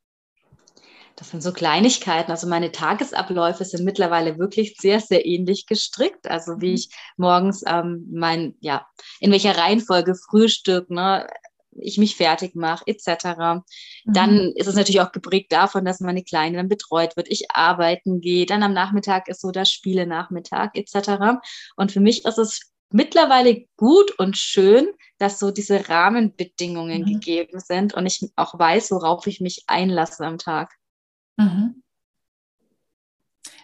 Das 1.17 1.31
sind 1.31 1.43
so 1.43 1.53
Kleinigkeiten. 1.53 2.31
Also 2.31 2.47
meine 2.47 2.73
Tagesabläufe 2.73 3.65
sind 3.65 3.85
mittlerweile 3.85 4.39
wirklich 4.39 4.77
sehr, 4.79 5.01
sehr 5.01 5.25
ähnlich 5.25 5.67
gestrickt. 5.67 6.29
Also 6.29 6.61
wie 6.61 6.69
mhm. 6.69 6.75
ich 6.75 6.91
morgens 7.17 7.65
ähm, 7.67 8.07
mein, 8.13 8.55
ja, 8.61 8.87
in 9.21 9.33
welcher 9.33 9.57
Reihenfolge 9.57 10.15
Frühstück, 10.15 10.91
ne, 10.91 11.27
ich 11.79 11.99
mich 11.99 12.17
fertig 12.17 12.55
mache, 12.55 12.85
etc. 12.87 13.25
Mhm. 13.25 13.63
Dann 14.05 14.53
ist 14.55 14.67
es 14.67 14.75
natürlich 14.75 15.01
auch 15.01 15.13
geprägt 15.13 15.53
davon, 15.53 15.85
dass 15.85 16.01
meine 16.01 16.23
Kleine 16.23 16.59
dann 16.59 16.69
betreut 16.69 17.17
wird, 17.17 17.29
ich 17.31 17.51
arbeiten 17.51 18.21
gehe, 18.21 18.47
dann 18.47 18.63
am 18.63 18.75
Nachmittag 18.75 19.29
ist 19.29 19.41
so 19.41 19.51
der 19.51 19.65
Spiele-Nachmittag, 19.65 20.77
etc. 20.77 21.41
Und 21.77 21.93
für 21.93 22.01
mich 22.01 22.25
ist 22.25 22.39
es 22.39 22.73
mittlerweile 22.91 23.65
gut 23.77 24.19
und 24.19 24.37
schön, 24.37 24.89
dass 25.19 25.39
so 25.39 25.51
diese 25.51 25.89
Rahmenbedingungen 25.89 27.03
mhm. 27.03 27.07
gegeben 27.07 27.61
sind 27.61 27.95
und 27.95 28.07
ich 28.07 28.31
auch 28.37 28.59
weiß, 28.59 28.91
worauf 28.91 29.27
ich 29.27 29.41
mich 29.41 29.65
einlasse 29.67 30.25
am 30.25 30.39
Tag. 30.39 30.76
Mhm. 31.37 31.83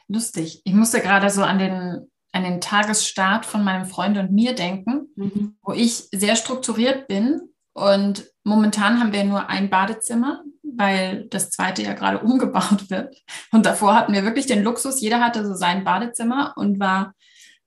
Lustig. 0.09 0.63
Ich 0.65 0.75
musste 0.75 1.01
gerade 1.01 1.31
so 1.31 1.43
an 1.43 1.59
den, 1.59 2.11
an 2.33 2.45
den 2.45 2.61
Tagesstart 2.61 3.47
von 3.47 3.65
meinem 3.65 3.87
Freund 3.87 4.19
und 4.19 4.33
mir 4.33 4.55
denken, 4.55 5.09
mhm. 5.17 5.57
wo 5.63 5.73
ich 5.73 6.09
sehr 6.13 6.37
strukturiert 6.37 7.09
bin. 7.09 7.41
Und 7.73 8.27
momentan 8.45 9.01
haben 9.01 9.13
wir 9.13 9.25
nur 9.25 9.49
ein 9.49 9.71
Badezimmer, 9.71 10.43
weil 10.63 11.27
das 11.31 11.51
zweite 11.51 11.83
ja 11.83 11.95
gerade 11.95 12.19
umgebaut 12.25 12.91
wird. 12.91 13.17
Und 13.53 13.65
davor 13.65 13.95
hatten 13.95 14.13
wir 14.13 14.25
wirklich 14.25 14.47
den 14.47 14.63
Luxus, 14.63 15.01
jeder 15.01 15.21
hatte 15.21 15.47
so 15.47 15.55
sein 15.55 15.85
Badezimmer 15.85 16.53
und 16.57 16.79
war 16.79 17.15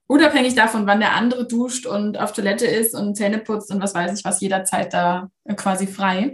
unabhängig 0.08 0.54
davon, 0.54 0.86
wann 0.86 1.00
der 1.00 1.16
andere 1.16 1.48
duscht 1.48 1.88
und 1.88 2.20
auf 2.20 2.34
Toilette 2.34 2.68
ist 2.68 2.94
und 2.94 3.16
Zähne 3.16 3.40
putzt 3.40 3.72
und 3.72 3.82
was 3.82 3.96
weiß 3.96 4.20
ich 4.20 4.24
was, 4.24 4.40
jederzeit 4.40 4.94
da 4.94 5.32
quasi 5.56 5.88
frei 5.88 6.34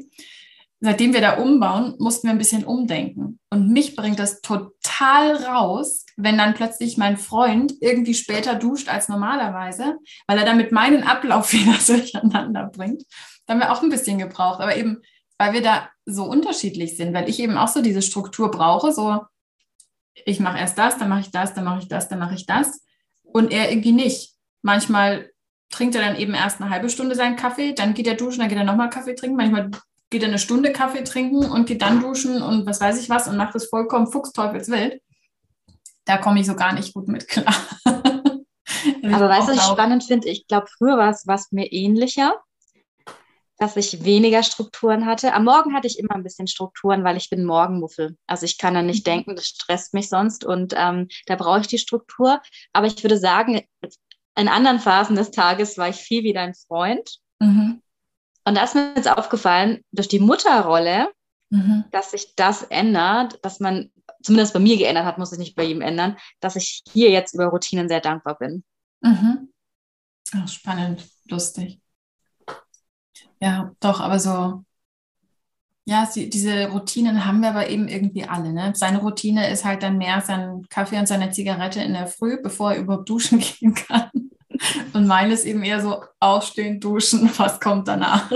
seitdem 0.82 1.14
wir 1.14 1.22
da 1.22 1.38
umbauen, 1.38 1.96
mussten 2.00 2.28
wir 2.28 2.32
ein 2.32 2.40
bisschen 2.40 2.66
umdenken. 2.66 3.40
Und 3.52 3.70
mich 3.70 3.96
bringt 3.96 4.20
das 4.20 4.42
total 4.42 5.36
raus, 5.36 6.06
wenn 6.18 6.38
dann 6.38 6.56
plötzlich 6.56 6.98
mein 6.98 7.18
Freund 7.18 7.74
irgendwie 7.82 8.16
später 8.16 8.56
duscht 8.56 8.90
als 8.90 9.08
normalerweise, 9.08 9.98
weil 10.28 10.40
er 10.40 10.46
damit 10.46 10.72
meinen 10.72 11.04
Ablauf 11.04 11.54
wieder 11.54 11.78
durcheinander 11.86 12.66
bringt. 12.74 13.04
Da 13.46 13.54
haben 13.54 13.60
wir 13.60 13.72
auch 13.72 13.84
ein 13.84 13.90
bisschen 13.90 14.18
gebraucht. 14.18 14.60
Aber 14.60 14.76
eben, 14.76 15.02
weil 15.38 15.54
wir 15.54 15.62
da 15.62 15.90
so 16.06 16.26
unterschiedlich 16.26 16.98
sind, 16.98 17.14
weil 17.14 17.30
ich 17.30 17.40
eben 17.40 17.58
auch 17.58 17.68
so 17.68 17.82
diese 17.82 18.02
Struktur 18.02 18.50
brauche, 18.50 18.92
so 18.92 19.22
ich 20.26 20.40
mache 20.40 20.58
erst 20.60 20.78
das, 20.78 20.98
dann 20.98 21.10
mache 21.10 21.22
ich 21.22 21.32
das, 21.32 21.54
dann 21.54 21.64
mache 21.64 21.80
ich 21.80 21.88
das, 21.88 22.10
dann 22.10 22.20
mache 22.20 22.36
ich 22.36 22.46
das 22.46 22.82
und 23.24 23.52
er 23.52 23.70
irgendwie 23.70 23.94
nicht. 23.94 24.36
Manchmal 24.62 25.32
trinkt 25.70 25.96
er 25.96 26.02
dann 26.02 26.18
eben 26.18 26.34
erst 26.34 26.60
eine 26.60 26.70
halbe 26.70 26.90
Stunde 26.90 27.16
seinen 27.16 27.38
Kaffee, 27.38 27.74
dann 27.74 27.94
geht 27.94 28.08
er 28.08 28.16
duschen, 28.16 28.40
dann 28.40 28.50
geht 28.50 28.58
er 28.58 28.64
nochmal 28.64 28.90
Kaffee 28.90 29.16
trinken, 29.16 29.38
manchmal 29.38 29.72
geht 30.12 30.24
eine 30.24 30.38
Stunde 30.38 30.72
Kaffee 30.72 31.04
trinken 31.04 31.50
und 31.50 31.66
geht 31.66 31.82
dann 31.82 32.02
duschen 32.02 32.44
und 32.44 32.68
was 32.68 32.80
weiß 32.80 33.02
ich 33.02 33.10
was 33.10 33.28
und 33.28 33.38
macht 33.38 33.56
das 33.56 33.70
vollkommen 33.70 34.12
fuchsteufelswild. 34.12 35.02
Da 36.06 36.18
komme 36.18 36.42
ich 36.42 36.46
so 36.46 36.56
gar 36.56 36.74
nicht 36.74 36.94
gut 36.94 37.08
mit 37.08 37.28
klar. 37.28 37.56
Aber 37.86 39.30
weißt 39.30 39.48
du, 39.48 39.54
was 39.54 39.58
ich 39.58 39.72
spannend 39.72 40.04
finde? 40.04 40.30
Ich 40.30 40.48
glaube, 40.48 40.68
früher 40.78 40.98
war 40.98 41.10
es 41.10 41.52
mir 41.52 41.72
ähnlicher, 41.72 42.36
dass 43.58 43.78
ich 43.78 44.04
weniger 44.04 44.44
Strukturen 44.44 45.06
hatte. 45.06 45.34
Am 45.34 45.46
Morgen 45.46 45.74
hatte 45.74 45.88
ich 45.88 45.98
immer 45.98 46.16
ein 46.16 46.24
bisschen 46.24 46.48
Strukturen, 46.48 47.04
weil 47.04 47.16
ich 47.16 47.30
bin 47.30 47.46
Morgenmuffel. 47.46 48.18
Also 48.28 48.46
ich 48.46 48.58
kann 48.58 48.74
da 48.74 48.82
nicht 48.82 49.06
mhm. 49.06 49.12
denken, 49.12 49.36
das 49.36 49.48
stresst 49.48 49.94
mich 49.94 50.10
sonst 50.10 50.44
und 50.44 50.74
ähm, 50.76 51.08
da 51.26 51.36
brauche 51.36 51.62
ich 51.62 51.68
die 51.68 51.78
Struktur. 51.78 52.42
Aber 52.74 52.88
ich 52.88 53.02
würde 53.02 53.18
sagen, 53.18 53.62
in 54.36 54.48
anderen 54.48 54.80
Phasen 54.80 55.16
des 55.16 55.32
Tages 55.32 55.78
war 55.78 55.90
ich 55.90 55.98
viel 55.98 56.24
wie 56.24 56.34
dein 56.34 56.54
Freund. 56.54 57.18
Mhm. 57.40 57.82
Und 58.46 58.56
da 58.56 58.64
ist 58.64 58.76
mir 58.76 58.94
jetzt 58.96 59.10
aufgefallen, 59.10 59.84
durch 59.92 60.08
die 60.08 60.20
Mutterrolle, 60.20 61.12
mhm. 61.50 61.86
dass 61.92 62.12
sich 62.12 62.36
das 62.36 62.64
ändert, 62.64 63.44
dass 63.44 63.60
man, 63.60 63.92
zumindest 64.24 64.54
bei 64.54 64.60
mir 64.60 64.78
geändert 64.78 65.06
hat, 65.06 65.18
muss 65.18 65.32
ich 65.32 65.40
nicht 65.40 65.56
bei 65.56 65.66
ihm 65.66 65.82
ändern, 65.82 66.18
dass 66.40 66.56
ich 66.56 66.84
hier 66.92 67.10
jetzt 67.12 67.34
über 67.34 67.46
Routinen 67.46 67.88
sehr 67.88 68.02
dankbar 68.02 68.38
bin. 68.38 68.64
Mhm. 69.02 69.50
Oh, 70.36 70.48
spannend, 70.48 71.08
lustig. 71.30 71.80
Ja, 73.40 73.72
doch, 73.80 74.00
aber 74.00 74.20
so, 74.20 74.64
ja, 75.86 76.06
sie, 76.06 76.30
diese 76.30 76.70
Routinen 76.70 77.26
haben 77.26 77.42
wir 77.42 77.50
aber 77.50 77.70
eben 77.70 77.88
irgendwie 77.88 78.24
alle. 78.24 78.54
Ne? 78.54 78.74
Seine 78.76 79.00
Routine 79.00 79.50
ist 79.50 79.66
halt 79.66 79.84
dann 79.84 79.98
mehr 79.98 80.22
sein 80.22 80.66
Kaffee 80.70 81.00
und 81.00 81.08
seine 81.08 81.32
Zigarette 81.32 81.82
in 81.82 81.94
der 81.94 82.08
Früh, 82.08 82.42
bevor 82.42 82.74
er 82.74 82.80
überhaupt 82.80 83.10
duschen 83.10 83.40
gehen 83.60 83.74
kann. 83.74 84.31
Und 84.94 85.08
meine 85.08 85.34
ist 85.34 85.46
eben 85.46 85.64
eher 85.64 85.82
so 85.82 86.04
aufstehen, 86.20 86.80
duschen, 86.80 87.30
was 87.38 87.60
kommt 87.60 87.88
danach. 87.88 88.30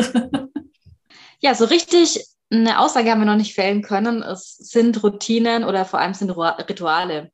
Ja, 1.40 1.54
so 1.54 1.66
richtig 1.66 2.26
eine 2.50 2.80
Aussage 2.80 3.12
haben 3.12 3.22
wir 3.22 3.26
noch 3.26 3.36
nicht 3.36 3.56
fällen 3.56 3.82
können. 3.82 4.22
Es 4.22 4.56
sind 4.58 5.04
Routinen 5.04 5.64
oder 5.64 5.86
vor 5.86 6.00
allem 6.00 6.14
sind 6.14 6.32
Rituale. 6.32 7.32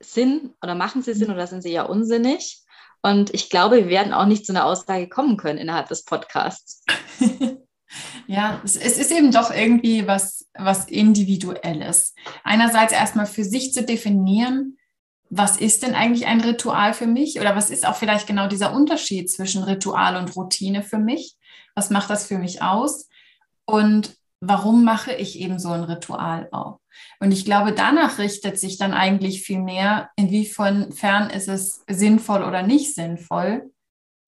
Sinn 0.00 0.54
oder 0.62 0.74
machen 0.74 1.02
sie 1.02 1.14
Sinn 1.14 1.30
oder 1.30 1.46
sind 1.46 1.62
sie 1.62 1.72
ja 1.72 1.84
unsinnig? 1.84 2.62
Und 3.02 3.34
ich 3.34 3.50
glaube, 3.50 3.76
wir 3.76 3.88
werden 3.88 4.12
auch 4.12 4.26
nicht 4.26 4.46
zu 4.46 4.52
einer 4.52 4.64
Aussage 4.64 5.08
kommen 5.08 5.36
können 5.36 5.58
innerhalb 5.58 5.88
des 5.88 6.04
Podcasts. 6.04 6.84
ja, 8.26 8.60
es, 8.64 8.76
es, 8.76 8.96
ist 8.96 9.10
eben 9.10 9.32
doch 9.32 9.52
irgendwie 9.52 10.06
was, 10.06 10.48
was 10.54 10.86
Individuelles. 10.86 12.14
Einerseits 12.44 12.92
erstmal 12.92 13.26
für 13.26 13.44
sich 13.44 13.72
zu 13.72 13.84
definieren, 13.84 14.78
was 15.34 15.56
ist 15.56 15.82
denn 15.82 15.94
eigentlich 15.94 16.26
ein 16.26 16.42
Ritual 16.42 16.92
für 16.92 17.06
mich? 17.06 17.40
Oder 17.40 17.56
was 17.56 17.70
ist 17.70 17.86
auch 17.86 17.96
vielleicht 17.96 18.26
genau 18.26 18.48
dieser 18.48 18.74
Unterschied 18.74 19.30
zwischen 19.30 19.62
Ritual 19.62 20.16
und 20.16 20.36
Routine 20.36 20.82
für 20.82 20.98
mich? 20.98 21.38
Was 21.74 21.88
macht 21.88 22.10
das 22.10 22.26
für 22.26 22.36
mich 22.36 22.60
aus? 22.60 23.08
Und 23.64 24.14
warum 24.40 24.84
mache 24.84 25.14
ich 25.14 25.40
eben 25.40 25.58
so 25.58 25.70
ein 25.70 25.84
Ritual 25.84 26.50
auch? 26.52 26.80
Und 27.18 27.32
ich 27.32 27.46
glaube, 27.46 27.72
danach 27.72 28.18
richtet 28.18 28.58
sich 28.58 28.76
dann 28.76 28.92
eigentlich 28.92 29.40
viel 29.40 29.60
mehr, 29.60 30.10
inwiefern 30.16 31.30
ist 31.30 31.48
es 31.48 31.82
sinnvoll 31.88 32.44
oder 32.44 32.62
nicht 32.62 32.94
sinnvoll. 32.94 33.72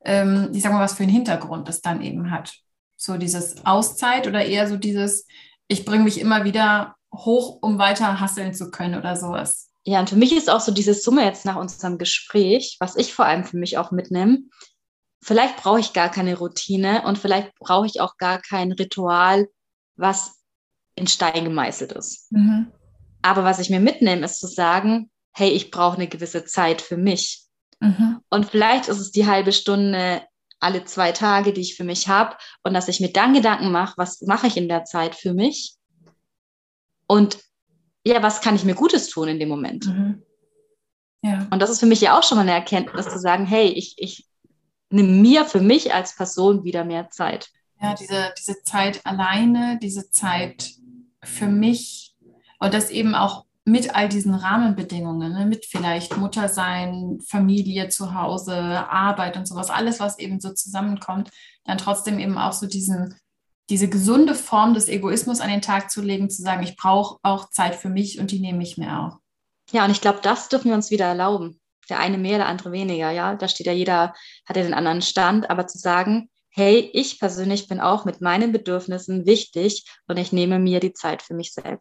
Ähm, 0.07 0.53
ich 0.55 0.63
sage 0.63 0.75
mal, 0.75 0.81
was 0.81 0.95
für 0.95 1.03
einen 1.03 1.13
Hintergrund 1.13 1.69
es 1.69 1.83
dann 1.83 2.01
eben 2.01 2.31
hat. 2.31 2.55
So 2.97 3.19
dieses 3.19 3.67
Auszeit 3.67 4.27
oder 4.27 4.43
eher 4.43 4.67
so 4.69 4.79
dieses, 4.79 5.27
ich 5.69 5.85
bringe 5.85 6.05
mich 6.05 6.19
immer 6.19 6.45
wieder 6.45 6.97
hoch, 7.15 7.59
um 7.61 7.77
weiter 7.77 8.21
hasseln 8.21 8.55
zu 8.55 8.71
können 8.71 8.95
oder 8.95 9.17
sowas. 9.17 9.71
Ja, 9.87 10.01
und 10.01 10.09
für 10.09 10.17
mich 10.17 10.35
ist 10.35 10.49
auch 10.49 10.61
so 10.61 10.73
diese 10.73 10.95
Summe 10.95 11.25
jetzt 11.25 11.45
nach 11.45 11.57
unserem 11.57 11.99
Gespräch, 11.99 12.77
was 12.81 12.97
ich 12.97 13.13
vor 13.13 13.27
allem 13.27 13.45
für 13.45 13.59
mich 13.59 13.77
auch 13.77 13.91
mitnehme. 13.91 14.39
Vielleicht 15.23 15.57
brauche 15.57 15.81
ich 15.81 15.93
gar 15.93 16.11
keine 16.11 16.37
Routine 16.39 17.03
und 17.07 17.19
vielleicht 17.19 17.55
brauche 17.59 17.87
ich 17.87 18.01
auch 18.01 18.17
gar 18.17 18.41
kein 18.41 18.73
Ritual, 18.73 19.47
was 19.97 20.41
in 20.95 21.07
Stein 21.07 21.45
gemeißelt 21.45 21.93
ist. 21.93 22.33
Mhm. 22.33 22.73
Aber 23.23 23.45
was 23.45 23.59
ich 23.59 23.71
mir 23.71 23.81
mitnehme, 23.81 24.25
ist 24.25 24.41
zu 24.41 24.47
sagen, 24.47 25.11
hey, 25.33 25.51
ich 25.51 25.71
brauche 25.71 25.97
eine 25.97 26.09
gewisse 26.09 26.45
Zeit 26.45 26.81
für 26.81 26.97
mich. 26.97 27.45
Mhm. 27.81 28.21
Und 28.31 28.47
vielleicht 28.47 28.89
ist 28.89 29.01
es 29.01 29.11
die 29.11 29.27
halbe 29.27 29.53
Stunde 29.53 30.23
alle 30.61 30.85
zwei 30.85 31.13
Tage, 31.13 31.53
die 31.53 31.61
ich 31.61 31.77
für 31.77 31.85
mich 31.85 32.09
habe 32.09 32.37
und 32.63 32.73
dass 32.73 32.89
ich 32.89 33.01
mir 33.01 33.13
dann 33.13 33.35
Gedanken 33.35 33.71
mache, 33.71 33.95
was 33.97 34.23
mache 34.23 34.47
ich 34.47 34.57
in 34.57 34.69
der 34.69 34.85
Zeit 34.85 35.15
für 35.15 35.35
mich? 35.35 35.77
Und 37.07 37.39
ja, 38.07 38.23
was 38.23 38.41
kann 38.41 38.55
ich 38.55 38.65
mir 38.65 38.75
Gutes 38.75 39.09
tun 39.09 39.29
in 39.29 39.39
dem 39.39 39.49
Moment? 39.49 39.87
Mhm. 39.87 40.23
Ja. 41.23 41.47
Und 41.51 41.61
das 41.61 41.71
ist 41.71 41.81
für 41.81 41.87
mich 41.87 42.03
ja 42.03 42.19
auch 42.19 42.23
schon 42.23 42.37
mal 42.37 42.43
eine 42.43 42.53
Erkenntnis 42.53 43.09
zu 43.09 43.19
sagen, 43.19 43.47
hey, 43.47 43.69
ich, 43.69 43.95
ich 43.97 44.27
nehme 44.91 45.09
mir 45.09 45.45
für 45.47 45.61
mich 45.61 45.95
als 45.95 46.15
Person 46.15 46.65
wieder 46.65 46.85
mehr 46.85 47.09
Zeit. 47.11 47.49
Ja, 47.81 47.95
diese, 47.95 48.33
diese 48.39 48.63
Zeit 48.63 49.05
alleine, 49.05 49.79
diese 49.81 50.11
Zeit 50.11 50.71
für 51.23 51.47
mich 51.47 52.15
und 52.59 52.75
das 52.75 52.91
eben 52.91 53.15
auch 53.15 53.47
mit 53.65 53.95
all 53.95 54.09
diesen 54.11 54.35
Rahmenbedingungen, 54.35 55.33
ne, 55.33 55.47
mit 55.47 55.65
vielleicht 55.65 56.19
Mutter 56.19 56.49
sein, 56.49 57.19
Familie 57.27 57.89
zu 57.89 58.15
Hause, 58.15 58.55
Arbeit 58.55 59.39
und 59.39 59.49
sowas, 59.49 59.71
alles, 59.71 60.01
was 60.01 60.19
eben 60.19 60.39
so 60.39 60.53
zusammenkommt, 60.53 61.31
dann 61.65 61.79
trotzdem 61.79 62.19
eben 62.19 62.37
auch 62.37 62.53
so 62.53 62.67
diesen 62.67 63.15
diese 63.71 63.89
gesunde 63.89 64.35
Form 64.35 64.75
des 64.75 64.89
Egoismus 64.89 65.41
an 65.41 65.51
den 65.51 65.63
Tag 65.63 65.91
zu 65.91 66.03
legen, 66.03 66.31
zu 66.31 66.43
sagen, 66.43 66.63
ich 66.63 66.77
brauche 66.77 67.19
auch 67.23 67.51
Zeit 67.51 67.75
für 67.75 67.89
mich 67.89 68.19
und 68.19 68.31
die 68.31 68.41
nehme 68.41 68.63
ich 68.63 68.77
mir 68.77 69.01
auch. 69.01 69.19
Ja, 69.73 69.85
und 69.85 69.91
ich 69.91 70.01
glaube, 70.01 70.21
das 70.23 70.49
dürfen 70.49 70.69
wir 70.69 70.75
uns 70.75 70.91
wieder 70.91 71.07
erlauben. 71.07 71.61
Der 71.89 71.99
eine 71.99 72.19
mehr, 72.19 72.39
der 72.39 72.47
andere 72.49 72.73
weniger, 72.73 73.11
ja. 73.11 73.35
Da 73.35 73.49
steht 73.49 73.67
ja 73.67 73.73
jeder, 73.73 74.15
hat 74.47 74.57
ja 74.57 74.63
den 74.63 74.75
anderen 74.75 75.03
Stand, 75.03 75.51
aber 75.51 75.67
zu 75.67 75.79
sagen, 75.79 76.31
hey, 76.51 76.91
ich 76.93 77.19
persönlich 77.19 77.67
bin 77.67 77.81
auch 77.81 78.05
mit 78.05 78.21
meinen 78.21 78.53
Bedürfnissen 78.53 79.27
wichtig 79.27 79.85
und 80.07 80.19
ich 80.19 80.33
nehme 80.33 80.59
mir 80.59 80.81
die 80.81 80.93
Zeit 80.93 81.23
für 81.23 81.35
mich 81.35 81.53
selbst. 81.53 81.73